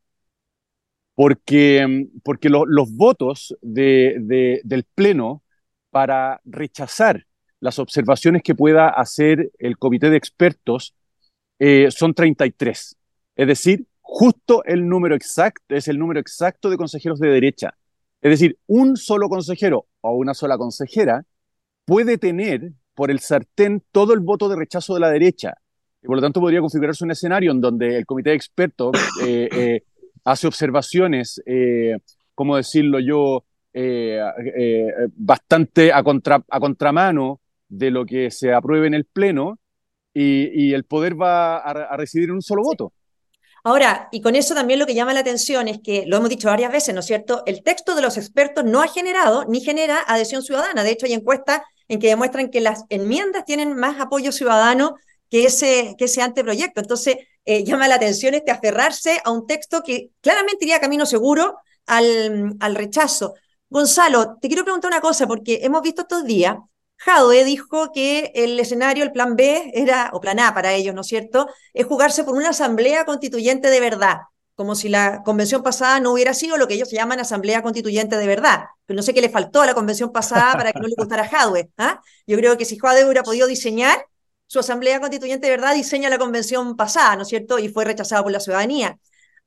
Porque, 1.14 1.86
mm, 1.86 2.20
porque 2.24 2.48
los 2.48 2.92
votos 2.96 3.56
de, 3.62 4.60
del 4.64 4.84
Pleno 4.94 5.42
para 5.90 6.40
rechazar 6.44 7.26
las 7.60 7.78
observaciones 7.78 8.42
que 8.42 8.54
pueda 8.54 8.88
hacer 8.88 9.52
el 9.58 9.78
comité 9.78 10.10
de 10.10 10.16
expertos 10.16 10.94
eh, 11.58 11.90
son 11.90 12.14
33. 12.14 12.96
Es 13.36 13.46
decir, 13.46 13.86
justo 14.00 14.64
el 14.64 14.88
número 14.88 15.14
exacto, 15.14 15.74
es 15.74 15.86
el 15.88 15.98
número 15.98 16.18
exacto 16.20 16.70
de 16.70 16.76
consejeros 16.76 17.20
de 17.20 17.28
derecha. 17.28 17.74
Es 18.20 18.30
decir, 18.30 18.58
un 18.66 18.96
solo 18.96 19.28
consejero 19.28 19.86
o 20.00 20.16
una 20.16 20.34
sola 20.34 20.58
consejera 20.58 21.24
puede 21.84 22.18
tener 22.18 22.72
por 22.94 23.10
el 23.10 23.20
sartén 23.20 23.82
todo 23.90 24.14
el 24.14 24.20
voto 24.20 24.48
de 24.48 24.56
rechazo 24.56 24.94
de 24.94 25.00
la 25.00 25.10
derecha. 25.10 25.54
Y 26.02 26.06
por 26.06 26.16
lo 26.16 26.22
tanto 26.22 26.40
podría 26.40 26.60
configurarse 26.60 27.04
un 27.04 27.10
escenario 27.12 27.52
en 27.52 27.60
donde 27.60 27.96
el 27.96 28.06
comité 28.06 28.30
de 28.30 28.36
expertos 28.36 28.96
eh, 29.24 29.48
eh, 29.52 29.82
hace 30.24 30.46
observaciones, 30.46 31.40
eh, 31.46 31.96
¿cómo 32.34 32.56
decirlo 32.56 32.98
yo?, 33.00 33.44
bastante 35.16 35.94
a, 35.94 36.02
contra, 36.02 36.44
a 36.46 36.60
contramano 36.60 37.40
de 37.70 37.90
lo 37.90 38.04
que 38.04 38.30
se 38.30 38.52
apruebe 38.52 38.86
en 38.86 38.92
el 38.92 39.06
Pleno 39.06 39.58
y, 40.12 40.74
el 40.74 40.84
poder 40.84 41.18
va 41.18 41.56
a, 41.56 41.70
a 41.70 41.96
recibir 41.96 42.30
un 42.32 42.42
solo 42.42 42.62
voto. 42.62 42.92
Ahora, 43.64 44.08
y 44.10 44.20
con 44.20 44.34
eso 44.34 44.54
también 44.54 44.80
lo 44.80 44.86
que 44.86 44.94
llama 44.94 45.14
la 45.14 45.20
atención 45.20 45.68
es 45.68 45.78
que, 45.82 46.04
lo 46.06 46.16
hemos 46.16 46.28
dicho 46.28 46.48
varias 46.48 46.72
veces, 46.72 46.94
¿no 46.94 47.00
es 47.00 47.06
cierto? 47.06 47.44
El 47.46 47.62
texto 47.62 47.94
de 47.94 48.02
los 48.02 48.16
expertos 48.16 48.64
no 48.64 48.82
ha 48.82 48.88
generado 48.88 49.44
ni 49.44 49.60
genera 49.60 50.00
adhesión 50.00 50.42
ciudadana. 50.42 50.82
De 50.82 50.90
hecho, 50.90 51.06
hay 51.06 51.12
encuestas 51.12 51.60
en 51.86 52.00
que 52.00 52.08
demuestran 52.08 52.50
que 52.50 52.60
las 52.60 52.84
enmiendas 52.88 53.44
tienen 53.44 53.74
más 53.74 54.00
apoyo 54.00 54.32
ciudadano 54.32 54.96
que 55.30 55.44
ese, 55.44 55.94
que 55.96 56.06
ese 56.06 56.22
anteproyecto. 56.22 56.80
Entonces, 56.80 57.16
eh, 57.44 57.64
llama 57.64 57.86
la 57.86 57.96
atención 57.96 58.34
este 58.34 58.50
aferrarse 58.50 59.20
a 59.24 59.30
un 59.30 59.46
texto 59.46 59.82
que 59.82 60.10
claramente 60.20 60.64
iría 60.64 60.80
camino 60.80 61.06
seguro 61.06 61.56
al, 61.86 62.56
al 62.58 62.74
rechazo. 62.74 63.34
Gonzalo, 63.70 64.38
te 64.40 64.48
quiero 64.48 64.64
preguntar 64.64 64.90
una 64.90 65.00
cosa, 65.00 65.26
porque 65.26 65.60
hemos 65.62 65.82
visto 65.82 66.02
estos 66.02 66.24
días 66.24 66.56
Jadwe 67.04 67.44
dijo 67.44 67.90
que 67.92 68.30
el 68.34 68.58
escenario, 68.60 69.02
el 69.02 69.10
plan 69.10 69.34
B, 69.34 69.72
era, 69.74 70.10
o 70.12 70.20
plan 70.20 70.38
A 70.38 70.54
para 70.54 70.72
ellos, 70.72 70.94
¿no 70.94 71.00
es 71.00 71.08
cierto?, 71.08 71.48
es 71.74 71.84
jugarse 71.84 72.22
por 72.22 72.36
una 72.36 72.50
asamblea 72.50 73.04
constituyente 73.04 73.70
de 73.70 73.80
verdad, 73.80 74.18
como 74.54 74.76
si 74.76 74.88
la 74.88 75.22
convención 75.24 75.64
pasada 75.64 75.98
no 75.98 76.12
hubiera 76.12 76.32
sido 76.32 76.56
lo 76.56 76.68
que 76.68 76.74
ellos 76.74 76.92
llaman 76.92 77.18
asamblea 77.18 77.60
constituyente 77.60 78.16
de 78.16 78.26
verdad. 78.28 78.66
Pero 78.86 78.96
no 78.96 79.02
sé 79.02 79.14
qué 79.14 79.20
le 79.20 79.30
faltó 79.30 79.62
a 79.62 79.66
la 79.66 79.74
convención 79.74 80.12
pasada 80.12 80.52
para 80.52 80.72
que 80.72 80.78
no 80.78 80.86
le 80.86 80.94
gustara 80.96 81.24
a 81.24 81.28
Jadwe. 81.28 81.70
¿ah? 81.78 82.00
Yo 82.24 82.36
creo 82.36 82.56
que 82.56 82.64
si 82.64 82.78
Jadwe 82.78 83.04
hubiera 83.04 83.24
podido 83.24 83.48
diseñar 83.48 84.06
su 84.46 84.60
asamblea 84.60 85.00
constituyente 85.00 85.48
de 85.48 85.56
verdad, 85.56 85.74
diseña 85.74 86.08
la 86.08 86.18
convención 86.18 86.76
pasada, 86.76 87.16
¿no 87.16 87.22
es 87.22 87.28
cierto?, 87.28 87.58
y 87.58 87.68
fue 87.68 87.84
rechazada 87.84 88.22
por 88.22 88.30
la 88.30 88.38
ciudadanía. 88.38 88.98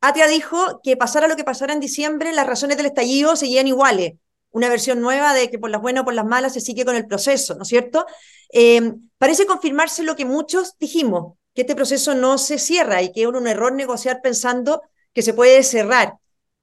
Atia 0.02 0.28
dijo 0.28 0.82
que 0.84 0.98
pasara 0.98 1.30
lo 1.30 1.38
que 1.38 1.46
pasara 1.46 1.72
en 1.72 1.80
diciembre, 1.80 2.34
las 2.34 2.48
razones 2.48 2.76
del 2.76 2.88
estallido 2.88 3.38
seguían 3.38 3.68
iguales 3.68 4.16
una 4.56 4.70
versión 4.70 5.02
nueva 5.02 5.34
de 5.34 5.52
que 5.52 5.60
por 5.60 5.70
las 5.70 5.82
buenas 5.82 6.04
o 6.04 6.06
por 6.06 6.14
las 6.14 6.26
malas 6.26 6.54
se 6.54 6.62
sigue 6.62 6.86
con 6.86 6.96
el 6.96 7.06
proceso, 7.08 7.56
¿no 7.56 7.64
es 7.64 7.68
cierto? 7.68 8.06
Eh, 8.54 8.94
parece 9.18 9.46
confirmarse 9.46 10.02
lo 10.02 10.16
que 10.16 10.24
muchos 10.24 10.78
dijimos, 10.80 11.34
que 11.54 11.64
este 11.64 11.76
proceso 11.76 12.16
no 12.16 12.38
se 12.38 12.58
cierra 12.58 13.02
y 13.02 13.12
que 13.12 13.24
es 13.24 13.28
un 13.28 13.48
error 13.48 13.74
negociar 13.74 14.22
pensando 14.24 14.82
que 15.14 15.24
se 15.24 15.34
puede 15.34 15.62
cerrar. 15.62 16.14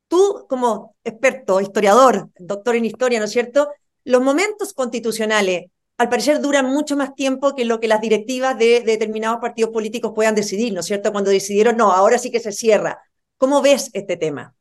Tú, 0.08 0.46
como 0.48 0.96
experto, 1.04 1.60
historiador, 1.60 2.30
doctor 2.38 2.76
en 2.76 2.86
historia, 2.86 3.18
¿no 3.18 3.26
es 3.26 3.30
cierto? 3.30 3.68
Los 4.04 4.22
momentos 4.22 4.72
constitucionales, 4.72 5.66
al 5.98 6.08
parecer, 6.08 6.40
duran 6.40 6.64
mucho 6.64 6.96
más 6.96 7.14
tiempo 7.14 7.54
que 7.54 7.66
lo 7.66 7.78
que 7.78 7.88
las 7.88 8.00
directivas 8.00 8.58
de, 8.58 8.80
de 8.80 8.92
determinados 8.92 9.38
partidos 9.38 9.70
políticos 9.70 10.12
puedan 10.14 10.34
decidir, 10.34 10.72
¿no 10.72 10.80
es 10.80 10.86
cierto? 10.86 11.12
Cuando 11.12 11.30
decidieron, 11.30 11.76
no, 11.76 11.92
ahora 11.92 12.16
sí 12.16 12.30
que 12.30 12.40
se 12.40 12.52
cierra. 12.52 13.02
¿Cómo 13.36 13.60
ves 13.60 13.90
este 13.92 14.16
tema? 14.16 14.54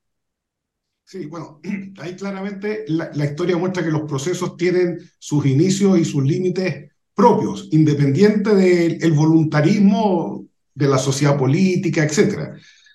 Sí, 1.04 1.26
bueno, 1.26 1.60
ahí 2.00 2.16
claramente 2.16 2.86
la, 2.88 3.26
historia 3.26 3.58
muestra 3.58 3.84
que 3.84 3.92
los 3.92 4.04
procesos 4.04 4.56
tienen 4.56 4.98
sus 5.20 5.46
inicios 5.46 6.00
y 6.00 6.06
sus 6.06 6.24
límites 6.24 6.90
propios, 7.14 7.68
independiente 7.72 8.56
del 8.56 9.12
voluntarismo 9.12 10.46
de 10.74 10.88
la 10.88 10.98
sociedad 10.98 11.38
política, 11.38 12.02
etc. 12.04 12.54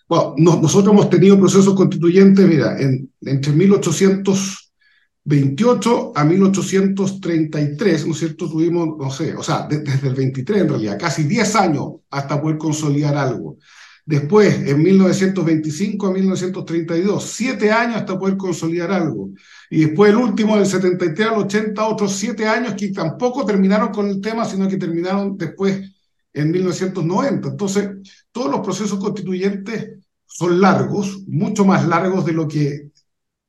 Bueno, 0.09 0.35
nosotros 0.39 0.95
hemos 0.95 1.11
tenido 1.11 1.39
procesos 1.39 1.75
constituyentes, 1.75 2.49
mira, 2.49 2.81
en, 2.81 3.13
entre 3.21 3.53
1828 3.53 6.13
a 6.15 6.25
1833, 6.25 8.07
¿no 8.07 8.13
es 8.13 8.19
cierto? 8.19 8.49
Tuvimos, 8.49 8.97
no 8.99 9.11
sé, 9.11 9.35
o 9.35 9.43
sea, 9.43 9.67
desde 9.69 10.09
el 10.09 10.15
23 10.15 10.63
en 10.63 10.69
realidad, 10.69 10.97
casi 10.99 11.25
10 11.25 11.57
años 11.57 11.97
hasta 12.11 12.41
poder 12.41 12.57
consolidar 12.57 13.15
algo. 13.17 13.59
Después, 14.07 14.55
en 14.69 14.81
1925 14.85 16.07
a 16.07 16.13
1932, 16.13 17.25
siete 17.25 17.73
años 17.73 17.97
hasta 17.97 18.17
poder 18.17 18.37
consolidar 18.37 18.93
algo. 18.93 19.31
Y 19.69 19.87
después 19.87 20.13
el 20.13 20.17
último, 20.17 20.57
del 20.57 20.65
73 20.65 21.27
al 21.27 21.39
80, 21.39 21.85
otros 21.85 22.13
siete 22.13 22.47
años 22.47 22.75
que 22.75 22.93
tampoco 22.93 23.45
terminaron 23.45 23.89
con 23.89 24.09
el 24.09 24.21
tema, 24.21 24.45
sino 24.45 24.69
que 24.69 24.77
terminaron 24.77 25.37
después 25.37 25.93
en 26.33 26.53
1990. 26.53 27.49
Entonces, 27.49 27.91
todos 28.31 28.49
los 28.49 28.61
procesos 28.61 29.01
constituyentes 29.01 29.97
son 30.25 30.61
largos, 30.61 31.25
mucho 31.27 31.65
más 31.65 31.85
largos 31.89 32.25
de 32.25 32.33
lo 32.33 32.47
que 32.47 32.91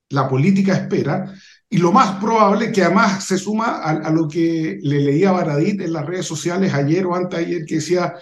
la 0.09 0.27
política 0.27 0.73
espera, 0.73 1.35
y 1.69 1.77
lo 1.77 1.91
más 1.91 2.19
probable 2.19 2.71
que 2.71 2.81
además 2.81 3.23
se 3.25 3.37
suma 3.37 3.83
a, 3.83 4.09
lo 4.09 4.27
que 4.27 4.79
le 4.81 5.01
leía 5.01 5.33
Baradit 5.33 5.81
en 5.81 5.93
las 5.93 6.05
redes 6.05 6.25
sociales 6.25 6.73
ayer 6.73 7.05
o 7.05 7.13
antes 7.13 7.37
ayer, 7.37 7.65
que 7.65 7.75
decía 7.75 8.15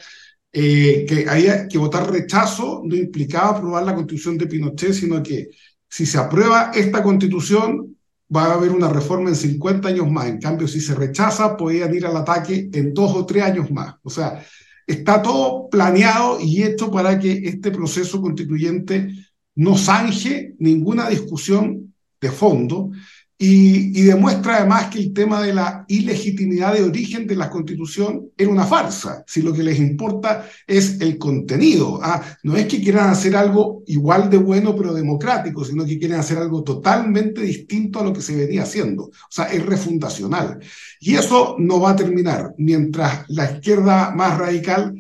eh, 0.57 1.05
que, 1.05 1.27
había, 1.27 1.67
que 1.67 1.77
votar 1.77 2.09
rechazo 2.09 2.81
no 2.85 2.95
implicaba 2.95 3.49
aprobar 3.49 3.83
la 3.83 3.93
constitución 3.93 4.37
de 4.37 4.47
Pinochet, 4.47 4.93
sino 4.93 5.21
que 5.21 5.49
si 5.89 6.05
se 6.05 6.17
aprueba 6.17 6.71
esta 6.73 7.03
constitución 7.03 7.97
va 8.33 8.45
a 8.45 8.53
haber 8.53 8.71
una 8.71 8.87
reforma 8.87 9.27
en 9.27 9.35
50 9.35 9.89
años 9.89 10.09
más. 10.09 10.27
En 10.27 10.39
cambio, 10.39 10.65
si 10.65 10.79
se 10.79 10.95
rechaza, 10.95 11.57
podrían 11.57 11.93
ir 11.93 12.05
al 12.05 12.15
ataque 12.15 12.69
en 12.71 12.93
dos 12.93 13.13
o 13.13 13.25
tres 13.25 13.43
años 13.43 13.69
más. 13.69 13.95
O 14.01 14.09
sea, 14.09 14.45
está 14.87 15.21
todo 15.21 15.67
planeado 15.69 16.39
y 16.39 16.63
hecho 16.63 16.89
para 16.89 17.19
que 17.19 17.33
este 17.33 17.69
proceso 17.69 18.21
constituyente 18.21 19.09
no 19.55 19.77
zanje 19.77 20.55
ninguna 20.59 21.09
discusión 21.09 21.93
de 22.21 22.31
fondo 22.31 22.91
y, 23.37 24.01
demuestra 24.03 24.57
además 24.57 24.87
que 24.87 24.99
el 24.99 25.13
tema 25.13 25.41
de 25.41 25.53
la 25.53 25.83
ilegitimidad 25.89 26.73
de 26.73 26.83
origen 26.83 27.27
de 27.27 27.35
la 27.35 27.49
constitución 27.49 28.29
era 28.37 28.49
una 28.49 28.65
farsa, 28.65 29.25
si 29.27 29.41
lo 29.41 29.51
que 29.51 29.63
les 29.63 29.77
importa 29.77 30.47
es 30.65 31.01
el 31.01 31.17
contenido. 31.17 31.99
Ah, 32.01 32.21
no 32.43 32.55
es 32.55 32.65
que 32.67 32.81
quieran 32.81 33.09
hacer 33.09 33.35
algo 33.35 33.83
igual 33.87 34.29
de 34.29 34.37
bueno 34.37 34.73
pero 34.75 34.93
democrático, 34.93 35.65
sino 35.65 35.85
que 35.85 35.99
quieren 35.99 36.17
hacer 36.17 36.37
algo 36.37 36.63
totalmente 36.63 37.41
distinto 37.41 37.99
a 37.99 38.03
lo 38.05 38.13
que 38.13 38.21
se 38.21 38.37
venía 38.37 38.63
haciendo. 38.63 39.03
O 39.03 39.11
sea, 39.29 39.45
es 39.45 39.65
refundacional. 39.65 40.59
Y 41.01 41.15
eso 41.15 41.57
no 41.59 41.81
va 41.81 41.91
a 41.91 41.95
terminar 41.97 42.53
mientras 42.57 43.25
la 43.27 43.51
izquierda 43.51 44.11
más 44.11 44.37
radical 44.37 44.95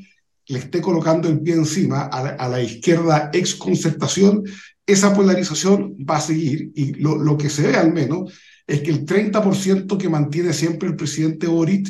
le 0.47 0.59
esté 0.59 0.81
colocando 0.81 1.29
el 1.29 1.39
pie 1.39 1.53
encima 1.55 2.01
a 2.01 2.21
la, 2.21 2.29
a 2.31 2.49
la 2.49 2.61
izquierda 2.61 3.29
ex 3.33 3.55
concertación 3.55 4.43
esa 4.85 5.13
polarización 5.13 5.95
va 5.97 6.17
a 6.17 6.21
seguir 6.21 6.71
y 6.75 6.93
lo, 6.93 7.17
lo 7.17 7.37
que 7.37 7.49
se 7.49 7.67
ve 7.67 7.75
al 7.75 7.91
menos 7.91 8.33
es 8.67 8.81
que 8.81 8.91
el 8.91 9.05
30% 9.05 9.97
que 9.97 10.09
mantiene 10.09 10.53
siempre 10.53 10.89
el 10.89 10.95
presidente 10.95 11.47
Boric 11.47 11.87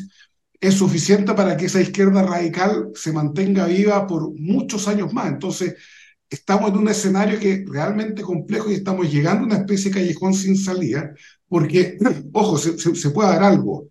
es 0.59 0.75
suficiente 0.75 1.33
para 1.33 1.57
que 1.57 1.65
esa 1.65 1.81
izquierda 1.81 2.23
radical 2.23 2.89
se 2.95 3.11
mantenga 3.11 3.65
viva 3.65 4.07
por 4.07 4.31
muchos 4.39 4.87
años 4.87 5.13
más. 5.13 5.27
Entonces, 5.27 5.75
estamos 6.29 6.71
en 6.71 6.77
un 6.77 6.87
escenario 6.89 7.39
que 7.39 7.53
es 7.53 7.69
realmente 7.69 8.21
complejo 8.21 8.71
y 8.71 8.75
estamos 8.75 9.11
llegando 9.11 9.43
a 9.43 9.47
una 9.47 9.57
especie 9.57 9.91
de 9.91 9.99
callejón 9.99 10.33
sin 10.33 10.57
salida, 10.57 11.13
porque, 11.47 11.97
ojo, 12.33 12.57
se, 12.57 12.77
se, 12.77 13.09
puede 13.11 13.29
dar 13.29 13.43
algo. 13.43 13.87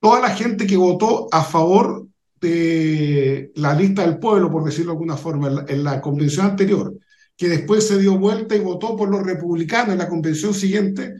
Toda 0.00 0.20
la 0.20 0.30
gente 0.30 0.66
que 0.66 0.76
votó 0.76 1.28
a 1.32 1.42
favor 1.42 2.06
de 2.40 3.50
la 3.56 3.74
lista 3.74 4.02
del 4.02 4.18
pueblo, 4.18 4.50
por 4.50 4.64
decirlo 4.64 4.92
de 4.92 4.96
alguna 4.96 5.16
forma, 5.16 5.64
en 5.66 5.84
la 5.84 6.00
convención 6.00 6.46
anterior, 6.46 6.94
que 7.36 7.48
después 7.48 7.86
se 7.86 7.98
dio 7.98 8.18
vuelta 8.18 8.56
y 8.56 8.60
votó 8.60 8.96
por 8.96 9.08
los 9.10 9.22
republicanos 9.22 9.92
en 9.92 9.98
la 9.98 10.08
convención 10.08 10.54
siguiente, 10.54 11.14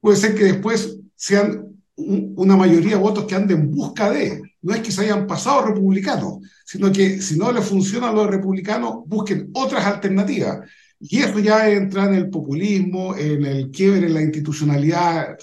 puede 0.00 0.16
ser 0.16 0.34
que 0.34 0.44
después 0.44 0.98
sean 1.16 1.66
una 1.96 2.56
mayoría 2.56 2.96
de 2.96 3.02
votos 3.02 3.24
que 3.24 3.34
anden 3.34 3.58
en 3.58 3.70
busca 3.70 4.10
de, 4.10 4.42
no 4.62 4.74
es 4.74 4.80
que 4.80 4.92
se 4.92 5.02
hayan 5.02 5.26
pasado 5.26 5.66
republicanos, 5.66 6.38
sino 6.64 6.90
que 6.92 7.20
si 7.20 7.38
no 7.38 7.52
le 7.52 7.60
funciona 7.60 8.08
a 8.08 8.12
los 8.12 8.28
republicanos, 8.28 8.96
busquen 9.06 9.50
otras 9.54 9.84
alternativas. 9.84 10.60
Y 11.00 11.18
eso 11.18 11.40
ya 11.40 11.68
entra 11.68 12.04
en 12.04 12.14
el 12.14 12.30
populismo, 12.30 13.16
en 13.16 13.44
el 13.44 13.70
quiebre 13.72 14.06
en 14.06 14.14
la 14.14 14.22
institucionalidad 14.22 15.36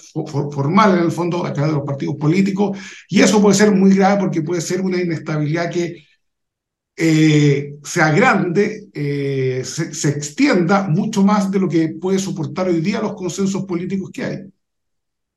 formal, 0.50 0.96
en 0.96 1.04
el 1.04 1.12
fondo, 1.12 1.44
a 1.44 1.52
través 1.52 1.72
de 1.72 1.78
los 1.78 1.86
partidos 1.86 2.16
políticos, 2.16 2.78
y 3.08 3.20
eso 3.20 3.42
puede 3.42 3.54
ser 3.56 3.70
muy 3.70 3.94
grave 3.94 4.20
porque 4.20 4.42
puede 4.42 4.62
ser 4.62 4.80
una 4.80 5.00
inestabilidad 5.00 5.70
que 5.70 6.06
eh, 7.02 7.78
sea 7.82 8.10
grande, 8.10 8.90
eh, 8.92 9.62
se, 9.64 10.10
extienda 10.10 10.82
mucho 10.82 11.22
más 11.22 11.50
de 11.50 11.58
lo 11.58 11.66
que 11.66 11.88
puede 11.98 12.18
soportar 12.18 12.68
hoy 12.68 12.82
día 12.82 13.00
los 13.00 13.14
consensos 13.14 13.64
políticos 13.64 14.10
que 14.12 14.22
hay. 14.22 14.38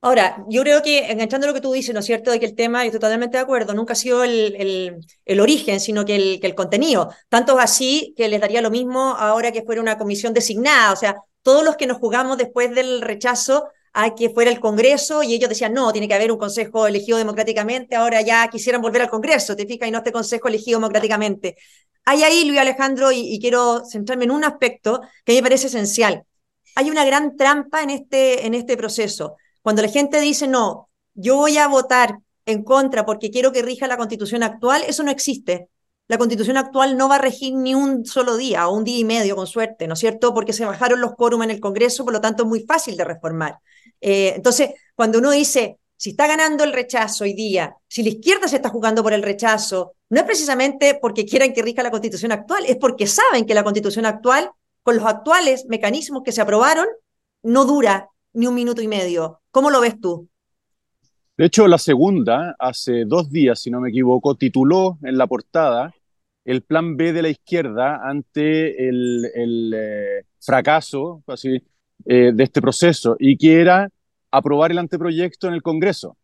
Ahora, 0.01 0.43
yo 0.49 0.61
creo 0.63 0.81
que, 0.81 1.09
enganchando 1.09 1.47
lo 1.47 1.53
que 1.53 1.61
tú 1.61 1.71
dices, 1.71 1.93
¿no 1.93 2.01
es 2.01 2.05
cierto?, 2.05 2.31
de 2.31 2.39
que 2.41 2.47
el 2.47 2.55
tema, 2.55 2.83
y 2.83 2.87
estoy 2.87 2.99
totalmente 2.99 3.37
de 3.37 3.43
acuerdo, 3.43 3.73
nunca 3.73 3.93
ha 3.93 3.95
sido 3.95 4.25
el, 4.25 4.53
el, 4.57 4.97
el 5.23 5.39
origen, 5.39 5.79
sino 5.79 6.03
que 6.03 6.17
el, 6.17 6.39
que 6.41 6.47
el 6.47 6.55
contenido. 6.55 7.09
Tanto 7.29 7.57
así 7.57 8.13
que 8.17 8.27
les 8.27 8.41
daría 8.41 8.61
lo 8.61 8.69
mismo 8.69 9.15
ahora 9.17 9.53
que 9.53 9.63
fuera 9.63 9.79
una 9.79 9.97
comisión 9.97 10.33
designada. 10.33 10.91
O 10.91 10.97
sea, 10.97 11.15
todos 11.43 11.63
los 11.63 11.77
que 11.77 11.87
nos 11.87 11.97
jugamos 11.97 12.37
después 12.37 12.75
del 12.75 12.99
rechazo 12.99 13.69
a 13.93 14.15
que 14.15 14.29
fuera 14.29 14.51
el 14.51 14.59
Congreso 14.59 15.23
y 15.23 15.33
ellos 15.33 15.49
decían, 15.49 15.73
no, 15.73 15.91
tiene 15.91 16.07
que 16.07 16.15
haber 16.15 16.31
un 16.31 16.39
Consejo 16.39 16.87
elegido 16.87 17.17
democráticamente, 17.17 17.95
ahora 17.95 18.21
ya 18.21 18.47
quisieran 18.47 18.81
volver 18.81 19.03
al 19.03 19.09
Congreso, 19.09 19.55
te 19.55 19.67
fijas, 19.67 19.87
y 19.87 19.91
no 19.91 19.99
este 19.99 20.11
Consejo 20.11 20.47
elegido 20.47 20.79
democráticamente. 20.79 21.55
Hay 22.05 22.23
ahí, 22.23 22.45
Luis 22.45 22.59
Alejandro, 22.59 23.11
y, 23.11 23.39
quiero 23.39 23.85
centrarme 23.85 24.25
en 24.25 24.31
un 24.31 24.43
aspecto 24.43 25.01
que 25.23 25.31
a 25.31 25.33
mí 25.33 25.37
me 25.37 25.43
parece 25.43 25.67
esencial. 25.67 26.23
Hay 26.75 26.89
una 26.89 27.05
gran 27.05 27.37
trampa 27.37 27.81
en 27.83 27.91
este, 27.91 28.45
en 28.45 28.55
este 28.55 28.75
proceso. 28.75 29.37
Cuando 29.61 29.81
la 29.81 29.87
gente 29.87 30.19
dice, 30.19 30.47
no, 30.47 30.89
yo 31.13 31.37
voy 31.37 31.57
a 31.57 31.67
votar 31.67 32.17
en 32.45 32.63
contra 32.63 33.05
porque 33.05 33.31
quiero 33.31 33.51
que 33.53 33.61
rija 33.61 33.87
la 33.87 33.97
constitución 33.97 34.43
actual, 34.43 34.83
eso 34.85 35.03
no 35.03 35.11
existe. 35.11 35.69
La 36.07 36.17
constitución 36.17 36.57
actual 36.57 36.97
no 36.97 37.07
va 37.07 37.15
a 37.15 37.19
regir 37.19 37.55
ni 37.55 37.73
un 37.73 38.05
solo 38.05 38.35
día 38.35 38.67
o 38.67 38.75
un 38.75 38.83
día 38.83 38.97
y 38.97 39.05
medio, 39.05 39.35
con 39.35 39.47
suerte, 39.47 39.87
¿no 39.87 39.93
es 39.93 39.99
cierto? 39.99 40.33
Porque 40.33 40.51
se 40.51 40.65
bajaron 40.65 40.99
los 40.99 41.15
quórum 41.15 41.43
en 41.43 41.51
el 41.51 41.59
Congreso, 41.59 42.03
por 42.03 42.13
lo 42.13 42.21
tanto 42.21 42.43
es 42.43 42.49
muy 42.49 42.61
fácil 42.61 42.97
de 42.97 43.05
reformar. 43.05 43.59
Eh, 44.01 44.33
entonces, 44.35 44.71
cuando 44.95 45.19
uno 45.19 45.31
dice, 45.31 45.79
si 45.95 46.09
está 46.09 46.27
ganando 46.27 46.65
el 46.65 46.73
rechazo 46.73 47.23
hoy 47.23 47.33
día, 47.33 47.77
si 47.87 48.03
la 48.03 48.09
izquierda 48.09 48.49
se 48.49 48.57
está 48.57 48.67
jugando 48.67 49.01
por 49.01 49.13
el 49.13 49.23
rechazo, 49.23 49.95
no 50.09 50.19
es 50.19 50.25
precisamente 50.25 50.99
porque 51.01 51.25
quieran 51.25 51.53
que 51.53 51.61
rija 51.61 51.81
la 51.81 51.91
constitución 51.91 52.33
actual, 52.33 52.65
es 52.67 52.75
porque 52.75 53.07
saben 53.07 53.45
que 53.45 53.53
la 53.53 53.63
constitución 53.63 54.05
actual, 54.05 54.51
con 54.81 54.97
los 54.97 55.05
actuales 55.05 55.65
mecanismos 55.69 56.23
que 56.23 56.33
se 56.33 56.41
aprobaron, 56.41 56.87
no 57.41 57.63
dura 57.63 58.09
ni 58.33 58.47
un 58.47 58.55
minuto 58.55 58.81
y 58.81 58.89
medio. 58.89 59.41
¿Cómo 59.51 59.69
lo 59.69 59.79
ves 59.79 59.99
tú? 60.01 60.27
De 61.37 61.45
hecho, 61.45 61.67
la 61.67 61.79
segunda, 61.79 62.55
hace 62.59 63.05
dos 63.05 63.31
días, 63.31 63.59
si 63.59 63.71
no 63.71 63.81
me 63.81 63.89
equivoco, 63.89 64.35
tituló 64.35 64.99
en 65.03 65.17
la 65.17 65.25
portada 65.25 65.93
el 66.45 66.61
plan 66.61 66.95
B 66.95 67.13
de 67.13 67.21
la 67.23 67.29
izquierda 67.29 68.01
ante 68.07 68.87
el, 68.87 69.73
eh, 69.75 70.25
fracaso 70.39 71.23
así, 71.27 71.61
eh, 72.05 72.31
de 72.33 72.43
este 72.43 72.61
proceso 72.61 73.15
y 73.19 73.37
que 73.37 73.61
era 73.61 73.89
aprobar 74.31 74.71
el 74.71 74.77
anteproyecto 74.79 75.47
en 75.47 75.53
el 75.55 75.61
Congreso. 75.63 76.17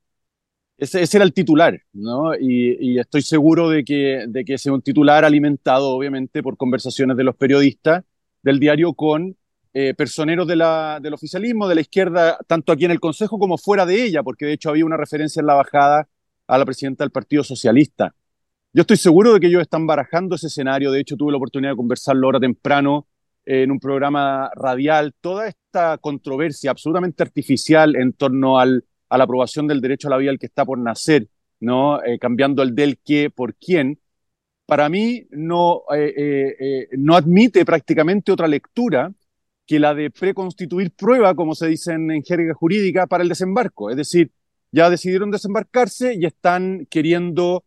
Ese, 0.77 1.03
era 1.13 1.25
el 1.25 1.33
titular, 1.33 1.81
¿no? 1.93 2.35
Y, 2.39 2.99
estoy 2.99 3.21
seguro 3.21 3.69
de 3.69 3.83
que, 3.83 4.25
de 4.27 4.45
que 4.45 4.53
ese 4.55 4.69
es 4.69 4.73
un 4.73 4.81
titular 4.81 5.25
alimentado, 5.25 5.89
obviamente, 5.89 6.41
por 6.43 6.55
conversaciones 6.57 7.17
de 7.17 7.23
los 7.23 7.35
periodistas 7.35 8.05
del 8.43 8.59
diario 8.59 8.93
con 8.93 9.35
eh, 9.81 9.93
personeros 9.93 10.45
de 10.45 10.57
la, 10.57 10.99
del 11.01 11.13
oficialismo, 11.13 11.65
de 11.65 11.75
la 11.75 11.79
izquierda, 11.79 12.37
tanto 12.47 12.73
aquí 12.73 12.83
en 12.83 12.91
el 12.91 12.99
Consejo 12.99 13.39
como 13.39 13.57
fuera 13.57 13.85
de 13.85 14.03
ella, 14.03 14.23
porque 14.23 14.45
de 14.45 14.51
hecho 14.51 14.69
había 14.71 14.83
una 14.83 14.97
referencia 14.97 15.39
en 15.39 15.45
la 15.45 15.53
bajada 15.53 16.05
a 16.47 16.57
la 16.57 16.65
presidenta 16.65 17.05
del 17.05 17.11
Partido 17.11 17.45
Socialista. 17.45 18.13
Yo 18.73 18.81
estoy 18.81 18.97
seguro 18.97 19.33
de 19.33 19.39
que 19.39 19.47
ellos 19.47 19.61
están 19.61 19.87
barajando 19.87 20.35
ese 20.35 20.47
escenario, 20.47 20.91
de 20.91 20.99
hecho 20.99 21.15
tuve 21.15 21.31
la 21.31 21.37
oportunidad 21.37 21.71
de 21.71 21.77
conversarlo 21.77 22.27
ahora 22.27 22.41
temprano 22.41 23.07
en 23.45 23.71
un 23.71 23.79
programa 23.79 24.51
radial, 24.53 25.13
toda 25.21 25.47
esta 25.47 25.97
controversia 25.97 26.71
absolutamente 26.71 27.23
artificial 27.23 27.95
en 27.95 28.11
torno 28.11 28.59
al, 28.59 28.83
a 29.07 29.17
la 29.17 29.23
aprobación 29.23 29.65
del 29.65 29.79
derecho 29.79 30.09
a 30.09 30.11
la 30.11 30.17
vida 30.17 30.31
al 30.31 30.39
que 30.39 30.47
está 30.47 30.65
por 30.65 30.77
nacer, 30.77 31.29
¿no? 31.61 32.03
Eh, 32.03 32.19
cambiando 32.19 32.63
el 32.63 32.75
del 32.75 32.97
qué 32.97 33.29
por 33.29 33.55
quién, 33.55 33.97
para 34.65 34.89
mí 34.89 35.25
no, 35.31 35.83
eh, 35.95 36.55
eh, 36.59 36.87
no 36.97 37.15
admite 37.15 37.63
prácticamente 37.63 38.33
otra 38.33 38.47
lectura 38.47 39.13
que 39.69 39.77
la 39.77 39.93
de 39.93 40.09
preconstituir 40.09 40.89
prueba, 40.89 41.35
como 41.35 41.53
se 41.53 41.67
dice 41.67 41.93
en, 41.93 42.23
jerga 42.23 42.55
jurídica, 42.55 43.05
para 43.05 43.21
el 43.21 43.29
desembarco. 43.29 43.91
Es 43.91 43.97
decir, 43.97 44.31
ya 44.71 44.89
decidieron 44.89 45.29
desembarcarse 45.29 46.15
y 46.15 46.25
están 46.25 46.87
queriendo 46.89 47.63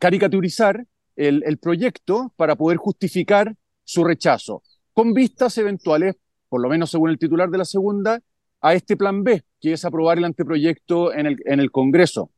caricaturizar 0.00 0.84
el, 1.14 1.44
el 1.46 1.58
proyecto 1.58 2.32
para 2.34 2.56
poder 2.56 2.78
justificar 2.78 3.54
su 3.84 4.02
rechazo, 4.02 4.64
con 4.92 5.14
vistas 5.14 5.56
eventuales, 5.58 6.16
por 6.48 6.60
lo 6.60 6.68
menos 6.68 6.90
según 6.90 7.10
el 7.10 7.18
titular 7.18 7.48
de 7.50 7.58
la 7.58 7.64
segunda, 7.64 8.20
a 8.60 8.74
este 8.74 8.96
plan 8.96 9.22
B, 9.22 9.44
que 9.60 9.74
es 9.74 9.84
aprobar 9.84 10.18
el 10.18 10.24
anteproyecto 10.24 11.14
en 11.14 11.26
el, 11.26 11.36
en 11.44 11.60
el 11.60 11.70
Congreso, 11.70 12.32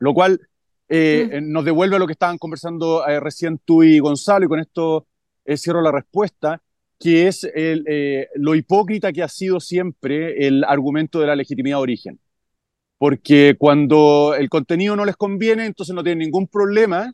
lo 0.00 0.12
cual 0.12 0.40
eh, 0.88 1.28
mm. 1.28 1.34
eh, 1.34 1.40
nos 1.42 1.64
devuelve 1.64 1.94
a 1.94 1.98
lo 2.00 2.06
que 2.06 2.14
estaban 2.14 2.38
conversando 2.38 3.06
eh, 3.06 3.20
recién 3.20 3.60
tú 3.64 3.84
y 3.84 4.00
Gonzalo, 4.00 4.46
y 4.46 4.48
con 4.48 4.58
esto 4.58 5.06
cierro 5.56 5.80
la 5.80 5.92
respuesta, 5.92 6.60
que 6.98 7.28
es 7.28 7.48
lo 8.34 8.54
hipócrita 8.54 9.12
que 9.12 9.22
ha 9.22 9.28
sido 9.28 9.60
siempre 9.60 10.46
el 10.46 10.64
argumento 10.64 11.20
de 11.20 11.26
la 11.26 11.36
legitimidad 11.36 11.78
de 11.78 11.82
origen. 11.82 12.20
Porque 12.98 13.54
cuando 13.58 14.34
el 14.36 14.48
contenido 14.48 14.96
no 14.96 15.04
les 15.04 15.16
conviene, 15.16 15.66
entonces 15.66 15.94
no 15.94 16.02
tienen 16.02 16.18
ningún 16.18 16.48
problema 16.48 17.12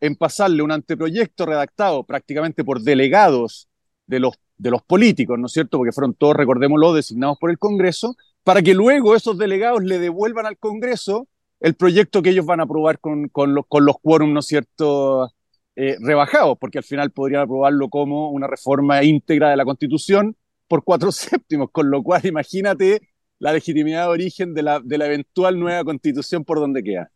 en 0.00 0.16
pasarle 0.16 0.62
un 0.62 0.72
anteproyecto 0.72 1.46
redactado 1.46 2.04
prácticamente 2.04 2.64
por 2.64 2.80
delegados 2.80 3.68
de 4.06 4.18
los, 4.18 4.34
de 4.58 4.70
los 4.70 4.82
políticos, 4.82 5.38
¿no 5.38 5.46
es 5.46 5.52
cierto? 5.52 5.78
Porque 5.78 5.92
fueron 5.92 6.14
todos, 6.14 6.34
recordémoslo, 6.34 6.94
designados 6.94 7.38
por 7.38 7.50
el 7.50 7.58
Congreso, 7.58 8.16
para 8.42 8.62
que 8.62 8.74
luego 8.74 9.14
esos 9.14 9.38
delegados 9.38 9.84
le 9.84 9.98
devuelvan 9.98 10.46
al 10.46 10.58
Congreso 10.58 11.28
el 11.60 11.74
proyecto 11.74 12.22
que 12.22 12.30
ellos 12.30 12.46
van 12.46 12.60
a 12.60 12.64
aprobar 12.64 12.98
con, 12.98 13.28
con, 13.28 13.54
los, 13.54 13.66
con 13.68 13.84
los 13.84 13.96
quórum, 14.00 14.32
¿no 14.32 14.40
es 14.40 14.46
cierto?, 14.46 15.30
eh, 15.76 15.96
rebajados, 16.00 16.58
porque 16.58 16.78
al 16.78 16.84
final 16.84 17.10
podrían 17.12 17.42
aprobarlo 17.42 17.88
como 17.88 18.30
una 18.30 18.46
reforma 18.46 19.02
íntegra 19.02 19.50
de 19.50 19.56
la 19.56 19.64
Constitución 19.64 20.36
por 20.68 20.84
cuatro 20.84 21.12
séptimos, 21.12 21.70
con 21.72 21.90
lo 21.90 22.02
cual 22.02 22.24
imagínate 22.26 23.00
la 23.38 23.52
legitimidad 23.52 24.04
de 24.04 24.08
origen 24.10 24.54
de 24.54 24.62
la, 24.62 24.80
de 24.80 24.98
la 24.98 25.06
eventual 25.06 25.58
nueva 25.58 25.84
Constitución 25.84 26.44
por 26.44 26.58
donde 26.60 26.82
queda. 26.82 27.10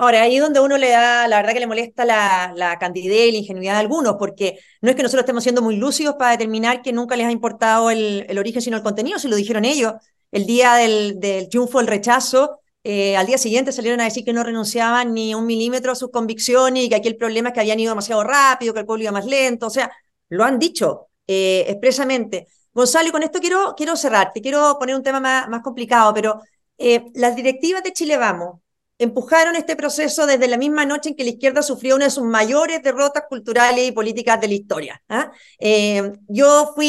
Ahora, 0.00 0.22
ahí 0.22 0.36
es 0.36 0.42
donde 0.42 0.60
uno 0.60 0.78
le 0.78 0.90
da, 0.90 1.26
la 1.26 1.38
verdad 1.38 1.54
que 1.54 1.60
le 1.60 1.66
molesta 1.66 2.04
la, 2.04 2.52
la 2.54 2.78
candidez 2.78 3.28
y 3.28 3.32
la 3.32 3.38
ingenuidad 3.38 3.72
de 3.74 3.80
algunos, 3.80 4.14
porque 4.16 4.60
no 4.80 4.90
es 4.90 4.96
que 4.96 5.02
nosotros 5.02 5.22
estemos 5.22 5.42
siendo 5.42 5.60
muy 5.60 5.76
lúcidos 5.76 6.14
para 6.16 6.30
determinar 6.32 6.82
que 6.82 6.92
nunca 6.92 7.16
les 7.16 7.26
ha 7.26 7.32
importado 7.32 7.90
el, 7.90 8.24
el 8.28 8.38
origen, 8.38 8.62
sino 8.62 8.76
el 8.76 8.84
contenido, 8.84 9.18
si 9.18 9.26
lo 9.26 9.34
dijeron 9.34 9.64
ellos. 9.64 9.94
El 10.30 10.46
día 10.46 10.74
del, 10.74 11.18
del 11.18 11.48
triunfo, 11.48 11.80
el 11.80 11.88
rechazo, 11.88 12.60
eh, 12.90 13.18
al 13.18 13.26
día 13.26 13.36
siguiente 13.36 13.70
salieron 13.70 14.00
a 14.00 14.04
decir 14.04 14.24
que 14.24 14.32
no 14.32 14.42
renunciaban 14.42 15.12
ni 15.12 15.34
un 15.34 15.44
milímetro 15.44 15.92
a 15.92 15.94
sus 15.94 16.10
convicciones 16.10 16.84
y 16.84 16.88
que 16.88 16.94
aquí 16.94 17.08
el 17.08 17.18
problema 17.18 17.50
es 17.50 17.52
que 17.52 17.60
habían 17.60 17.78
ido 17.78 17.90
demasiado 17.90 18.24
rápido, 18.24 18.72
que 18.72 18.80
el 18.80 18.86
pueblo 18.86 19.02
iba 19.02 19.12
más 19.12 19.26
lento, 19.26 19.66
o 19.66 19.70
sea, 19.70 19.92
lo 20.30 20.42
han 20.42 20.58
dicho 20.58 21.08
eh, 21.26 21.66
expresamente. 21.68 22.48
Gonzalo, 22.72 23.08
y 23.08 23.12
con 23.12 23.22
esto 23.22 23.40
quiero, 23.40 23.74
quiero 23.76 23.94
cerrar, 23.94 24.32
te 24.32 24.40
quiero 24.40 24.78
poner 24.78 24.96
un 24.96 25.02
tema 25.02 25.20
más, 25.20 25.50
más 25.50 25.60
complicado, 25.60 26.14
pero 26.14 26.40
eh, 26.78 27.04
las 27.12 27.36
directivas 27.36 27.82
de 27.82 27.92
Chile 27.92 28.16
Vamos, 28.16 28.60
empujaron 28.96 29.54
este 29.54 29.76
proceso 29.76 30.24
desde 30.24 30.48
la 30.48 30.56
misma 30.56 30.86
noche 30.86 31.10
en 31.10 31.14
que 31.14 31.24
la 31.24 31.30
izquierda 31.30 31.60
sufrió 31.60 31.94
una 31.94 32.06
de 32.06 32.10
sus 32.10 32.24
mayores 32.24 32.82
derrotas 32.82 33.24
culturales 33.28 33.86
y 33.86 33.92
políticas 33.92 34.40
de 34.40 34.48
la 34.48 34.54
historia. 34.54 35.02
¿ah? 35.10 35.30
Eh, 35.58 36.10
yo 36.26 36.72
fui, 36.74 36.86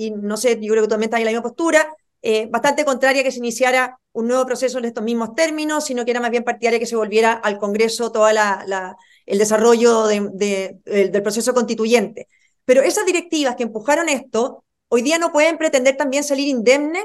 y, 0.00 0.12
no 0.12 0.38
sé, 0.38 0.58
yo 0.62 0.72
creo 0.72 0.84
que 0.84 0.88
tú 0.88 0.92
también 0.94 1.08
estás 1.08 1.20
en 1.20 1.26
la 1.26 1.32
misma 1.32 1.42
postura, 1.42 1.94
eh, 2.22 2.48
bastante 2.50 2.84
contraria 2.84 3.22
que 3.22 3.30
se 3.30 3.38
iniciara 3.38 3.98
un 4.12 4.28
nuevo 4.28 4.46
proceso 4.46 4.78
en 4.78 4.86
estos 4.86 5.04
mismos 5.04 5.34
términos, 5.34 5.84
sino 5.84 6.04
que 6.04 6.10
era 6.10 6.20
más 6.20 6.30
bien 6.30 6.44
partidaria 6.44 6.78
que 6.78 6.86
se 6.86 6.96
volviera 6.96 7.32
al 7.32 7.58
Congreso 7.58 8.10
todo 8.10 8.28
el 8.28 9.38
desarrollo 9.38 10.06
de, 10.06 10.78
del 10.84 11.22
proceso 11.22 11.54
constituyente. 11.54 12.28
Pero 12.64 12.82
esas 12.82 13.06
directivas 13.06 13.56
que 13.56 13.62
empujaron 13.62 14.08
esto, 14.08 14.64
hoy 14.88 15.02
día 15.02 15.18
no 15.18 15.32
pueden 15.32 15.58
pretender 15.58 15.96
también 15.96 16.24
salir 16.24 16.48
indemnes 16.48 17.04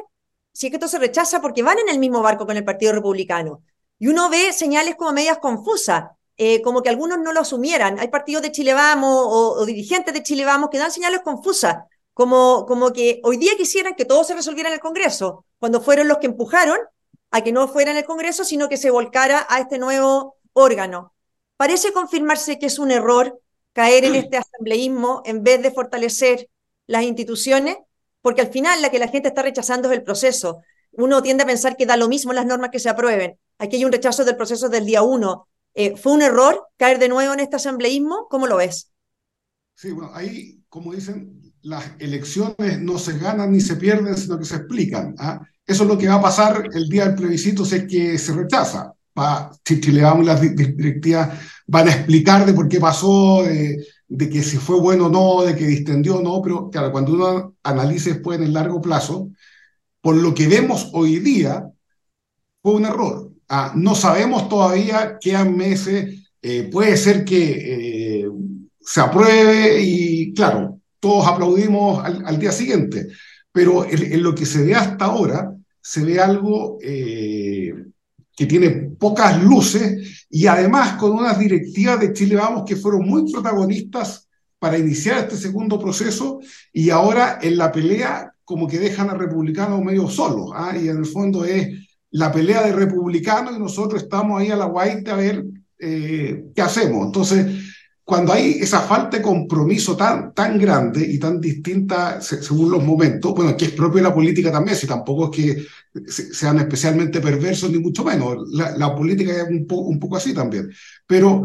si 0.53 0.67
es 0.67 0.71
que 0.71 0.77
esto 0.77 0.87
se 0.87 0.99
rechaza 0.99 1.41
porque 1.41 1.63
van 1.63 1.79
en 1.79 1.89
el 1.89 1.99
mismo 1.99 2.21
barco 2.21 2.45
con 2.45 2.57
el 2.57 2.65
Partido 2.65 2.93
Republicano. 2.93 3.63
Y 3.99 4.07
uno 4.07 4.29
ve 4.29 4.51
señales 4.51 4.95
como 4.95 5.13
medias 5.13 5.37
confusas, 5.37 6.05
eh, 6.37 6.61
como 6.61 6.81
que 6.81 6.89
algunos 6.89 7.19
no 7.19 7.33
lo 7.33 7.41
asumieran. 7.41 7.99
Hay 7.99 8.07
partidos 8.07 8.41
de 8.41 8.51
Chile 8.51 8.73
Vamos 8.73 9.25
o, 9.27 9.65
dirigentes 9.65 10.13
de 10.13 10.23
Chile 10.23 10.43
Vamos 10.45 10.69
que 10.69 10.77
dan 10.77 10.91
señales 10.91 11.21
confusas, 11.21 11.77
como, 12.21 12.67
como 12.67 12.93
que 12.93 13.19
hoy 13.23 13.37
día 13.37 13.53
quisieran 13.57 13.95
que 13.95 14.05
todo 14.05 14.23
se 14.23 14.35
resolviera 14.35 14.69
en 14.69 14.75
el 14.75 14.79
Congreso, 14.79 15.43
cuando 15.57 15.81
fueron 15.81 16.07
los 16.07 16.19
que 16.19 16.27
empujaron 16.27 16.77
a 17.31 17.43
que 17.43 17.51
no 17.51 17.67
fuera 17.67 17.89
en 17.89 17.97
el 17.97 18.05
Congreso, 18.05 18.43
sino 18.43 18.69
que 18.69 18.77
se 18.77 18.91
volcara 18.91 19.47
a 19.49 19.59
este 19.59 19.79
nuevo 19.79 20.35
órgano. 20.53 21.15
Parece 21.57 21.91
confirmarse 21.91 22.59
que 22.59 22.67
es 22.67 22.77
un 22.77 22.91
error 22.91 23.41
caer 23.73 24.05
en 24.05 24.13
este 24.13 24.37
asambleísmo 24.37 25.23
en 25.25 25.41
vez 25.41 25.63
de 25.63 25.71
fortalecer 25.71 26.47
las 26.85 27.01
instituciones, 27.05 27.77
porque 28.21 28.41
al 28.41 28.51
final 28.51 28.83
la 28.83 28.91
que 28.91 28.99
la 28.99 29.07
gente 29.07 29.29
está 29.29 29.41
rechazando 29.41 29.89
es 29.89 29.97
el 29.97 30.03
proceso. 30.03 30.61
Uno 30.91 31.23
tiende 31.23 31.41
a 31.41 31.47
pensar 31.47 31.75
que 31.75 31.87
da 31.87 31.97
lo 31.97 32.07
mismo 32.07 32.33
las 32.33 32.45
normas 32.45 32.69
que 32.69 32.77
se 32.77 32.89
aprueben, 32.89 33.39
Aquí 33.57 33.77
hay 33.77 33.85
un 33.85 33.91
rechazo 33.91 34.25
del 34.25 34.37
proceso 34.37 34.69
del 34.69 34.85
día 34.85 35.01
uno. 35.01 35.47
Eh, 35.73 35.97
¿Fue 35.97 36.11
un 36.11 36.21
error 36.21 36.67
caer 36.77 36.99
de 36.99 37.09
nuevo 37.09 37.33
en 37.33 37.39
este 37.39 37.55
asambleísmo? 37.55 38.27
¿Cómo 38.29 38.45
lo 38.45 38.57
ves? 38.57 38.91
Sí, 39.73 39.91
bueno, 39.91 40.11
ahí, 40.13 40.63
como 40.69 40.93
dicen, 40.93 41.50
las 41.63 41.91
elecciones 41.99 42.79
no 42.79 42.97
se 42.97 43.17
ganan 43.17 43.51
ni 43.51 43.61
se 43.61 43.75
pierden, 43.75 44.17
sino 44.17 44.37
que 44.37 44.45
se 44.45 44.57
explican. 44.57 45.15
¿ah? 45.19 45.41
Eso 45.65 45.83
es 45.83 45.89
lo 45.89 45.97
que 45.97 46.07
va 46.07 46.15
a 46.15 46.21
pasar 46.21 46.69
el 46.73 46.89
día 46.89 47.05
del 47.05 47.15
plebiscito 47.15 47.65
si 47.65 47.75
es 47.75 47.83
que 47.85 48.17
se 48.17 48.33
rechaza. 48.33 48.93
Va, 49.17 49.51
si, 49.65 49.75
le 49.91 50.01
damos 50.01 50.25
las 50.25 50.39
directivas, 50.39 51.37
van 51.67 51.87
a 51.87 51.91
explicar 51.91 52.45
de 52.45 52.53
por 52.53 52.67
qué 52.69 52.79
pasó, 52.79 53.43
de, 53.43 53.85
de, 54.07 54.29
que 54.29 54.41
si 54.41 54.57
fue 54.57 54.79
bueno 54.79 55.07
o 55.07 55.09
no, 55.09 55.43
de 55.43 55.55
que 55.55 55.65
distendió 55.65 56.17
o 56.17 56.21
no, 56.21 56.41
pero 56.41 56.69
claro, 56.69 56.91
cuando 56.91 57.13
uno 57.13 57.55
analice 57.63 58.13
después 58.13 58.39
en 58.39 58.45
el 58.45 58.53
largo 58.53 58.81
plazo, 58.81 59.29
por 60.01 60.15
lo 60.15 60.33
que 60.33 60.47
vemos 60.47 60.89
hoy 60.93 61.19
día, 61.19 61.69
fue 62.61 62.73
un 62.73 62.85
error. 62.85 63.31
Ah, 63.49 63.73
no 63.75 63.95
sabemos 63.95 64.47
todavía 64.47 65.17
qué 65.19 65.37
meses, 65.43 66.21
eh, 66.41 66.69
puede 66.71 66.97
ser 66.97 67.25
que 67.25 68.21
eh, 68.23 68.29
se 68.79 69.01
apruebe 69.01 69.81
y 69.81 70.33
claro, 70.33 70.80
todos 71.01 71.27
aplaudimos 71.27 72.03
al, 72.05 72.39
día 72.39 72.51
siguiente, 72.51 73.07
pero 73.51 73.85
en, 73.85 74.23
lo 74.23 74.33
que 74.33 74.45
se 74.45 74.63
ve 74.63 74.75
hasta 74.75 75.05
ahora, 75.05 75.53
se 75.81 76.05
ve 76.05 76.19
algo 76.19 76.77
eh, 76.81 77.73
que 78.35 78.45
tiene 78.45 78.69
pocas 78.97 79.43
luces 79.43 80.25
y 80.29 80.45
además 80.45 80.93
con 80.93 81.13
unas 81.13 81.37
directivas 81.39 81.99
de 81.99 82.13
Chile 82.13 82.35
Vamos 82.35 82.63
que 82.65 82.75
fueron 82.75 83.05
muy 83.05 83.29
protagonistas 83.31 84.29
para 84.59 84.77
iniciar 84.77 85.17
este 85.17 85.37
segundo 85.37 85.79
proceso 85.79 86.39
y 86.71 86.91
ahora 86.91 87.39
en 87.41 87.57
la 87.57 87.71
pelea 87.71 88.31
como 88.45 88.67
que 88.67 88.77
dejan 88.77 89.09
a 89.09 89.15
republicanos 89.15 89.83
medio 89.83 90.07
solos, 90.07 90.51
¿ah? 90.53 90.77
y 90.77 90.87
en 90.87 90.97
el 90.97 91.05
fondo 91.05 91.43
es 91.45 91.67
la 92.11 92.31
pelea 92.31 92.63
de 92.63 92.73
republicanos 92.73 93.55
y 93.55 93.59
nosotros 93.59 94.03
estamos 94.03 94.39
ahí 94.39 94.51
a 94.51 94.55
la 94.55 94.65
guaita 94.65 95.13
a 95.13 95.17
ver 95.17 95.45
eh, 95.79 96.45
qué 96.53 96.61
hacemos. 96.61 97.07
Entonces, 97.07 97.70
cuando 98.03 98.33
hay 98.33 98.57
esa 98.59 98.81
falta 98.81 99.17
de 99.17 99.23
compromiso 99.23 99.95
tan, 99.95 100.33
tan 100.33 100.59
grande 100.59 101.05
y 101.07 101.19
tan 101.19 101.39
distinta 101.39 102.19
según 102.21 102.71
los 102.71 102.83
momentos, 102.83 103.33
bueno, 103.33 103.55
que 103.55 103.65
es 103.65 103.71
propio 103.71 103.97
de 103.97 104.09
la 104.09 104.13
política 104.13 104.51
también, 104.51 104.75
si 104.75 104.87
tampoco 104.87 105.31
es 105.31 105.37
que 105.37 105.65
sean 106.09 106.57
especialmente 106.59 107.21
perversos, 107.21 107.71
ni 107.71 107.79
mucho 107.79 108.03
menos, 108.03 108.37
la, 108.49 108.95
política 108.95 109.31
es 109.33 109.47
un, 109.49 109.65
un 109.69 109.99
poco 109.99 110.17
así 110.17 110.33
también, 110.33 110.69
pero 111.05 111.43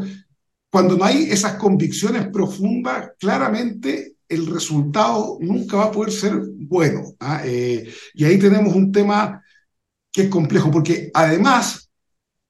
cuando 0.71 0.97
no 0.97 1.05
hay 1.05 1.25
esas 1.31 1.55
convicciones 1.55 2.29
profundas, 2.29 3.13
claramente 3.19 4.17
el 4.29 4.47
resultado 4.47 5.39
nunca 5.41 5.77
va 5.77 5.85
a 5.85 5.91
poder 5.91 6.13
ser 6.13 6.39
bueno. 6.59 7.15
¿ah? 7.21 7.43
Eh, 7.45 7.89
y 8.15 8.25
ahí 8.25 8.39
tenemos 8.39 8.75
un 8.75 8.93
tema 8.93 9.43
que 10.13 10.23
es 10.23 10.29
complejo, 10.29 10.71
porque 10.71 11.11
además, 11.15 11.86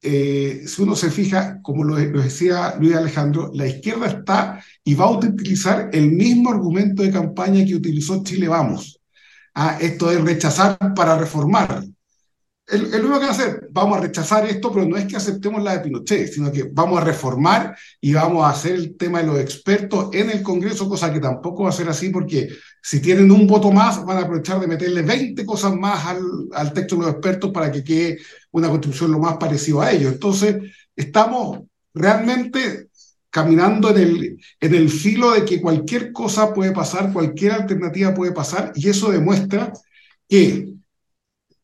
eh, 0.07 0.69
si 0.69 0.83
uno 0.83 0.95
se 0.95 1.11
fija, 1.11 1.61
como 1.63 1.83
lo, 1.85 1.97
decía 1.97 2.77
Luis 2.79 2.95
Alejandro, 2.95 3.51
la 3.53 3.67
izquierda 3.67 4.07
está 4.07 4.63
y 4.85 4.95
va 4.95 5.07
a 5.07 5.11
utilizar 5.11 5.91
el 5.93 6.13
mismo 6.13 6.51
argumento 6.51 7.03
de 7.03 7.11
campaña 7.11 7.65
que 7.65 7.75
utilizó 7.75 8.23
Chile 8.23 8.49
Vamos. 8.49 9.01
Ah, 9.55 9.79
esto 9.81 10.11
es 10.11 10.21
rechazar 10.23 10.79
para 10.95 11.19
reformar 11.19 11.85
es 12.67 12.81
lo 12.81 12.99
único 12.99 13.21
que 13.21 13.27
va 13.27 13.31
a 13.31 13.35
hacer, 13.35 13.69
vamos 13.71 13.99
a 13.99 14.01
rechazar 14.01 14.45
esto, 14.47 14.73
pero 14.73 14.87
no 14.87 14.97
es 14.97 15.07
que 15.07 15.17
aceptemos 15.17 15.63
la 15.63 15.77
de 15.77 15.85
Pinochet, 15.85 16.33
sino 16.33 16.51
que 16.51 16.65
vamos 16.73 17.01
a 17.01 17.05
reformar 17.05 17.77
y 18.01 18.13
vamos 18.13 18.45
a 18.45 18.51
hacer 18.51 18.75
el 18.75 18.97
tema 18.97 19.21
de 19.21 19.27
los 19.27 19.39
expertos 19.39 20.09
en 20.13 20.31
el 20.31 20.43
Congreso, 20.43 20.89
cosa 20.89 21.13
que 21.13 21.21
tampoco 21.21 21.63
va 21.65 21.69
a 21.69 21.73
ser 21.73 21.89
así 21.89 22.09
porque 22.11 22.49
si 22.83 23.01
tienen 23.01 23.31
un 23.31 23.47
voto 23.47 23.71
más, 23.71 24.05
van 24.05 24.19
a 24.19 24.23
aprovechar 24.23 24.59
de 24.59 24.67
meterle 24.67 25.03
20 25.03 25.47
cosas 25.47 25.77
más 25.77 26.07
al, 26.07 26.21
al 26.53 26.73
texto 26.73 26.97
de 26.97 27.03
los 27.03 27.11
expertos 27.13 27.53
para 27.53 27.71
que 27.71 27.85
quede 27.85 28.19
una 28.51 28.69
constitución 28.69 29.13
lo 29.13 29.21
más 29.21 29.37
parecido 29.37 29.81
a 29.81 29.93
ellos. 29.93 30.13
Entonces, 30.13 30.57
estamos 30.97 31.61
realmente 31.95 32.89
caminando 33.31 33.91
en 33.91 33.99
el, 33.99 34.39
en 34.61 34.75
el 34.75 34.89
filo 34.91 35.33
de 35.33 35.45
que 35.45 35.61
cualquier 35.61 36.11
cosa 36.11 36.53
puede 36.53 36.73
pasar, 36.73 37.13
cualquier 37.13 37.53
alternativa 37.53 38.15
puede 38.15 38.33
pasar, 38.33 38.73
y 38.75 38.89
eso 38.89 39.11
demuestra 39.11 39.73
que 40.29 40.77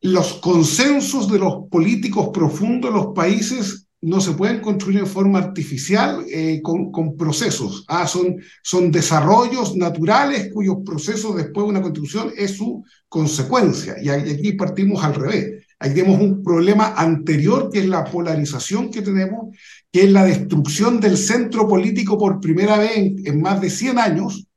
los 0.03 0.33
consensos 0.33 1.31
de 1.31 1.39
los 1.39 1.69
políticos 1.71 2.29
profundos 2.33 2.91
de 2.91 2.97
los 2.97 3.13
países 3.15 3.87
no 4.01 4.19
se 4.19 4.33
pueden 4.33 4.59
construir 4.59 4.99
en 4.99 5.07
forma 5.07 5.39
artificial 5.39 6.25
eh, 6.29 6.59
con, 6.61 6.91
con, 6.91 7.15
procesos. 7.15 7.85
Ah, 7.87 8.05
son, 8.05 8.35
son 8.61 8.91
desarrollos 8.91 9.77
naturales 9.77 10.51
cuyos 10.53 10.79
procesos 10.85 11.37
después 11.37 11.65
de 11.65 11.69
una 11.69 11.81
constitución 11.81 12.33
es 12.37 12.57
su 12.57 12.83
consecuencia. 13.07 13.95
Y 14.01 14.09
aquí 14.09 14.51
partimos 14.53 15.01
al 15.05 15.15
revés. 15.15 15.63
Aquí 15.79 15.95
tenemos 15.95 16.19
un 16.19 16.43
problema 16.43 16.95
anterior 16.97 17.69
que 17.71 17.79
es 17.79 17.87
la 17.87 18.03
polarización 18.03 18.91
que 18.91 19.01
tenemos, 19.01 19.55
que 19.89 20.03
es 20.03 20.11
la 20.11 20.25
destrucción 20.25 20.99
del 20.99 21.17
centro 21.17 21.65
político 21.65 22.17
por 22.17 22.41
primera 22.41 22.77
vez 22.77 22.91
en, 22.97 23.41
más 23.41 23.61
de 23.61 23.69
100 23.69 23.99
años. 23.99 24.47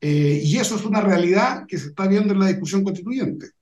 Eh, 0.00 0.40
y 0.42 0.56
eso 0.56 0.74
es 0.74 0.84
una 0.84 1.00
realidad 1.00 1.64
que 1.68 1.78
se 1.78 1.88
está 1.88 2.08
viendo 2.08 2.32
en 2.32 2.40
la 2.40 2.48
discusión 2.48 2.82
constituyente. 2.82 3.55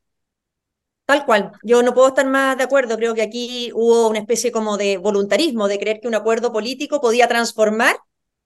Tal 1.06 1.26
cual, 1.26 1.52
yo 1.62 1.82
no 1.82 1.92
puedo 1.92 2.08
estar 2.08 2.26
más 2.26 2.56
de 2.56 2.64
acuerdo, 2.64 2.96
creo 2.96 3.14
que 3.14 3.20
aquí 3.20 3.70
hubo 3.74 4.08
una 4.08 4.20
especie 4.20 4.50
como 4.50 4.78
de 4.78 4.96
voluntarismo, 4.96 5.68
de 5.68 5.78
creer 5.78 6.00
que 6.00 6.08
un 6.08 6.14
acuerdo 6.14 6.50
político 6.50 7.00
podía 7.00 7.28
transformar 7.28 7.96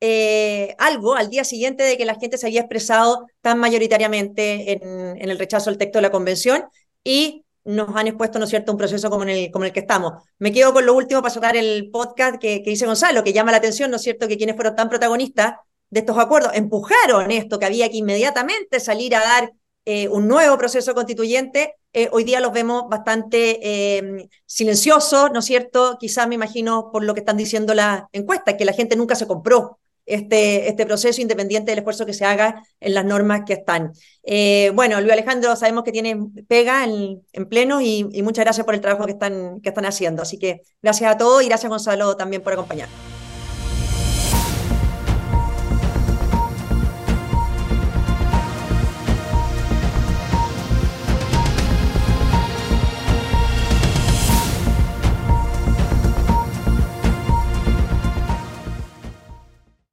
eh, 0.00 0.74
algo 0.78 1.14
al 1.14 1.30
día 1.30 1.44
siguiente 1.44 1.84
de 1.84 1.96
que 1.96 2.04
la 2.04 2.16
gente 2.16 2.36
se 2.36 2.46
había 2.46 2.62
expresado 2.62 3.26
tan 3.42 3.60
mayoritariamente 3.60 4.72
en, 4.72 5.30
el 5.30 5.38
rechazo 5.38 5.70
al 5.70 5.78
texto 5.78 5.98
de 5.98 6.02
la 6.02 6.10
convención 6.10 6.64
y 7.04 7.44
nos 7.64 7.94
han 7.94 8.08
expuesto, 8.08 8.40
¿no 8.40 8.46
cierto?, 8.46 8.72
un 8.72 8.78
proceso 8.78 9.08
como 9.08 9.22
en 9.24 9.30
el 9.30 9.72
que 9.72 9.80
estamos. 9.80 10.24
Me 10.38 10.52
quedo 10.52 10.72
con 10.72 10.84
lo 10.84 10.94
último 10.94 11.22
para 11.22 11.34
sacar 11.34 11.56
el 11.56 11.90
podcast 11.92 12.40
que, 12.40 12.62
que 12.64 12.70
dice 12.70 12.86
Gonzalo, 12.86 13.22
que 13.22 13.32
llama 13.32 13.52
la 13.52 13.58
atención, 13.58 13.90
¿no 13.90 13.96
es 13.96 14.02
cierto?, 14.02 14.26
que 14.26 14.36
quienes 14.36 14.56
fueron 14.56 14.74
tan 14.74 14.88
protagonistas 14.88 15.54
de 15.90 16.00
estos 16.00 16.18
acuerdos 16.18 16.52
empujaron 16.54 17.30
esto, 17.30 17.58
que 17.58 17.66
había 17.66 17.88
que 17.88 17.98
inmediatamente 17.98 18.80
salir 18.80 19.14
a 19.14 19.20
dar 19.20 19.52
eh, 19.84 20.08
un 20.08 20.26
nuevo 20.26 20.58
proceso 20.58 20.94
constituyente 20.94 21.74
eh, 21.92 22.08
hoy 22.12 22.24
día 22.24 22.40
los 22.40 22.52
vemos 22.52 22.88
bastante 22.88 23.58
eh, 23.62 24.28
silenciosos, 24.46 25.30
¿no 25.32 25.40
es 25.40 25.44
cierto? 25.44 25.96
Quizás 25.98 26.28
me 26.28 26.34
imagino 26.34 26.90
por 26.92 27.04
lo 27.04 27.14
que 27.14 27.20
están 27.20 27.36
diciendo 27.36 27.74
las 27.74 28.04
encuestas, 28.12 28.56
que 28.56 28.64
la 28.64 28.72
gente 28.72 28.96
nunca 28.96 29.14
se 29.14 29.26
compró 29.26 29.78
este, 30.04 30.68
este 30.68 30.86
proceso 30.86 31.20
independiente 31.20 31.70
del 31.70 31.80
esfuerzo 31.80 32.06
que 32.06 32.14
se 32.14 32.24
haga 32.24 32.62
en 32.80 32.94
las 32.94 33.04
normas 33.04 33.42
que 33.46 33.54
están. 33.54 33.92
Eh, 34.22 34.70
bueno, 34.74 35.00
Luis 35.00 35.12
Alejandro, 35.12 35.54
sabemos 35.56 35.84
que 35.84 35.92
tiene 35.92 36.16
pega 36.46 36.84
en, 36.84 37.22
pleno 37.48 37.80
y, 37.80 38.08
y, 38.12 38.22
muchas 38.22 38.44
gracias 38.44 38.64
por 38.64 38.74
el 38.74 38.80
trabajo 38.80 39.04
que 39.06 39.12
están, 39.12 39.60
que 39.60 39.68
están 39.70 39.84
haciendo. 39.84 40.22
Así 40.22 40.38
que 40.38 40.62
gracias 40.82 41.10
a 41.10 41.18
todos 41.18 41.42
y 41.42 41.46
gracias 41.46 41.70
Gonzalo 41.70 42.16
también 42.16 42.42
por 42.42 42.52
acompañarnos. 42.52 43.07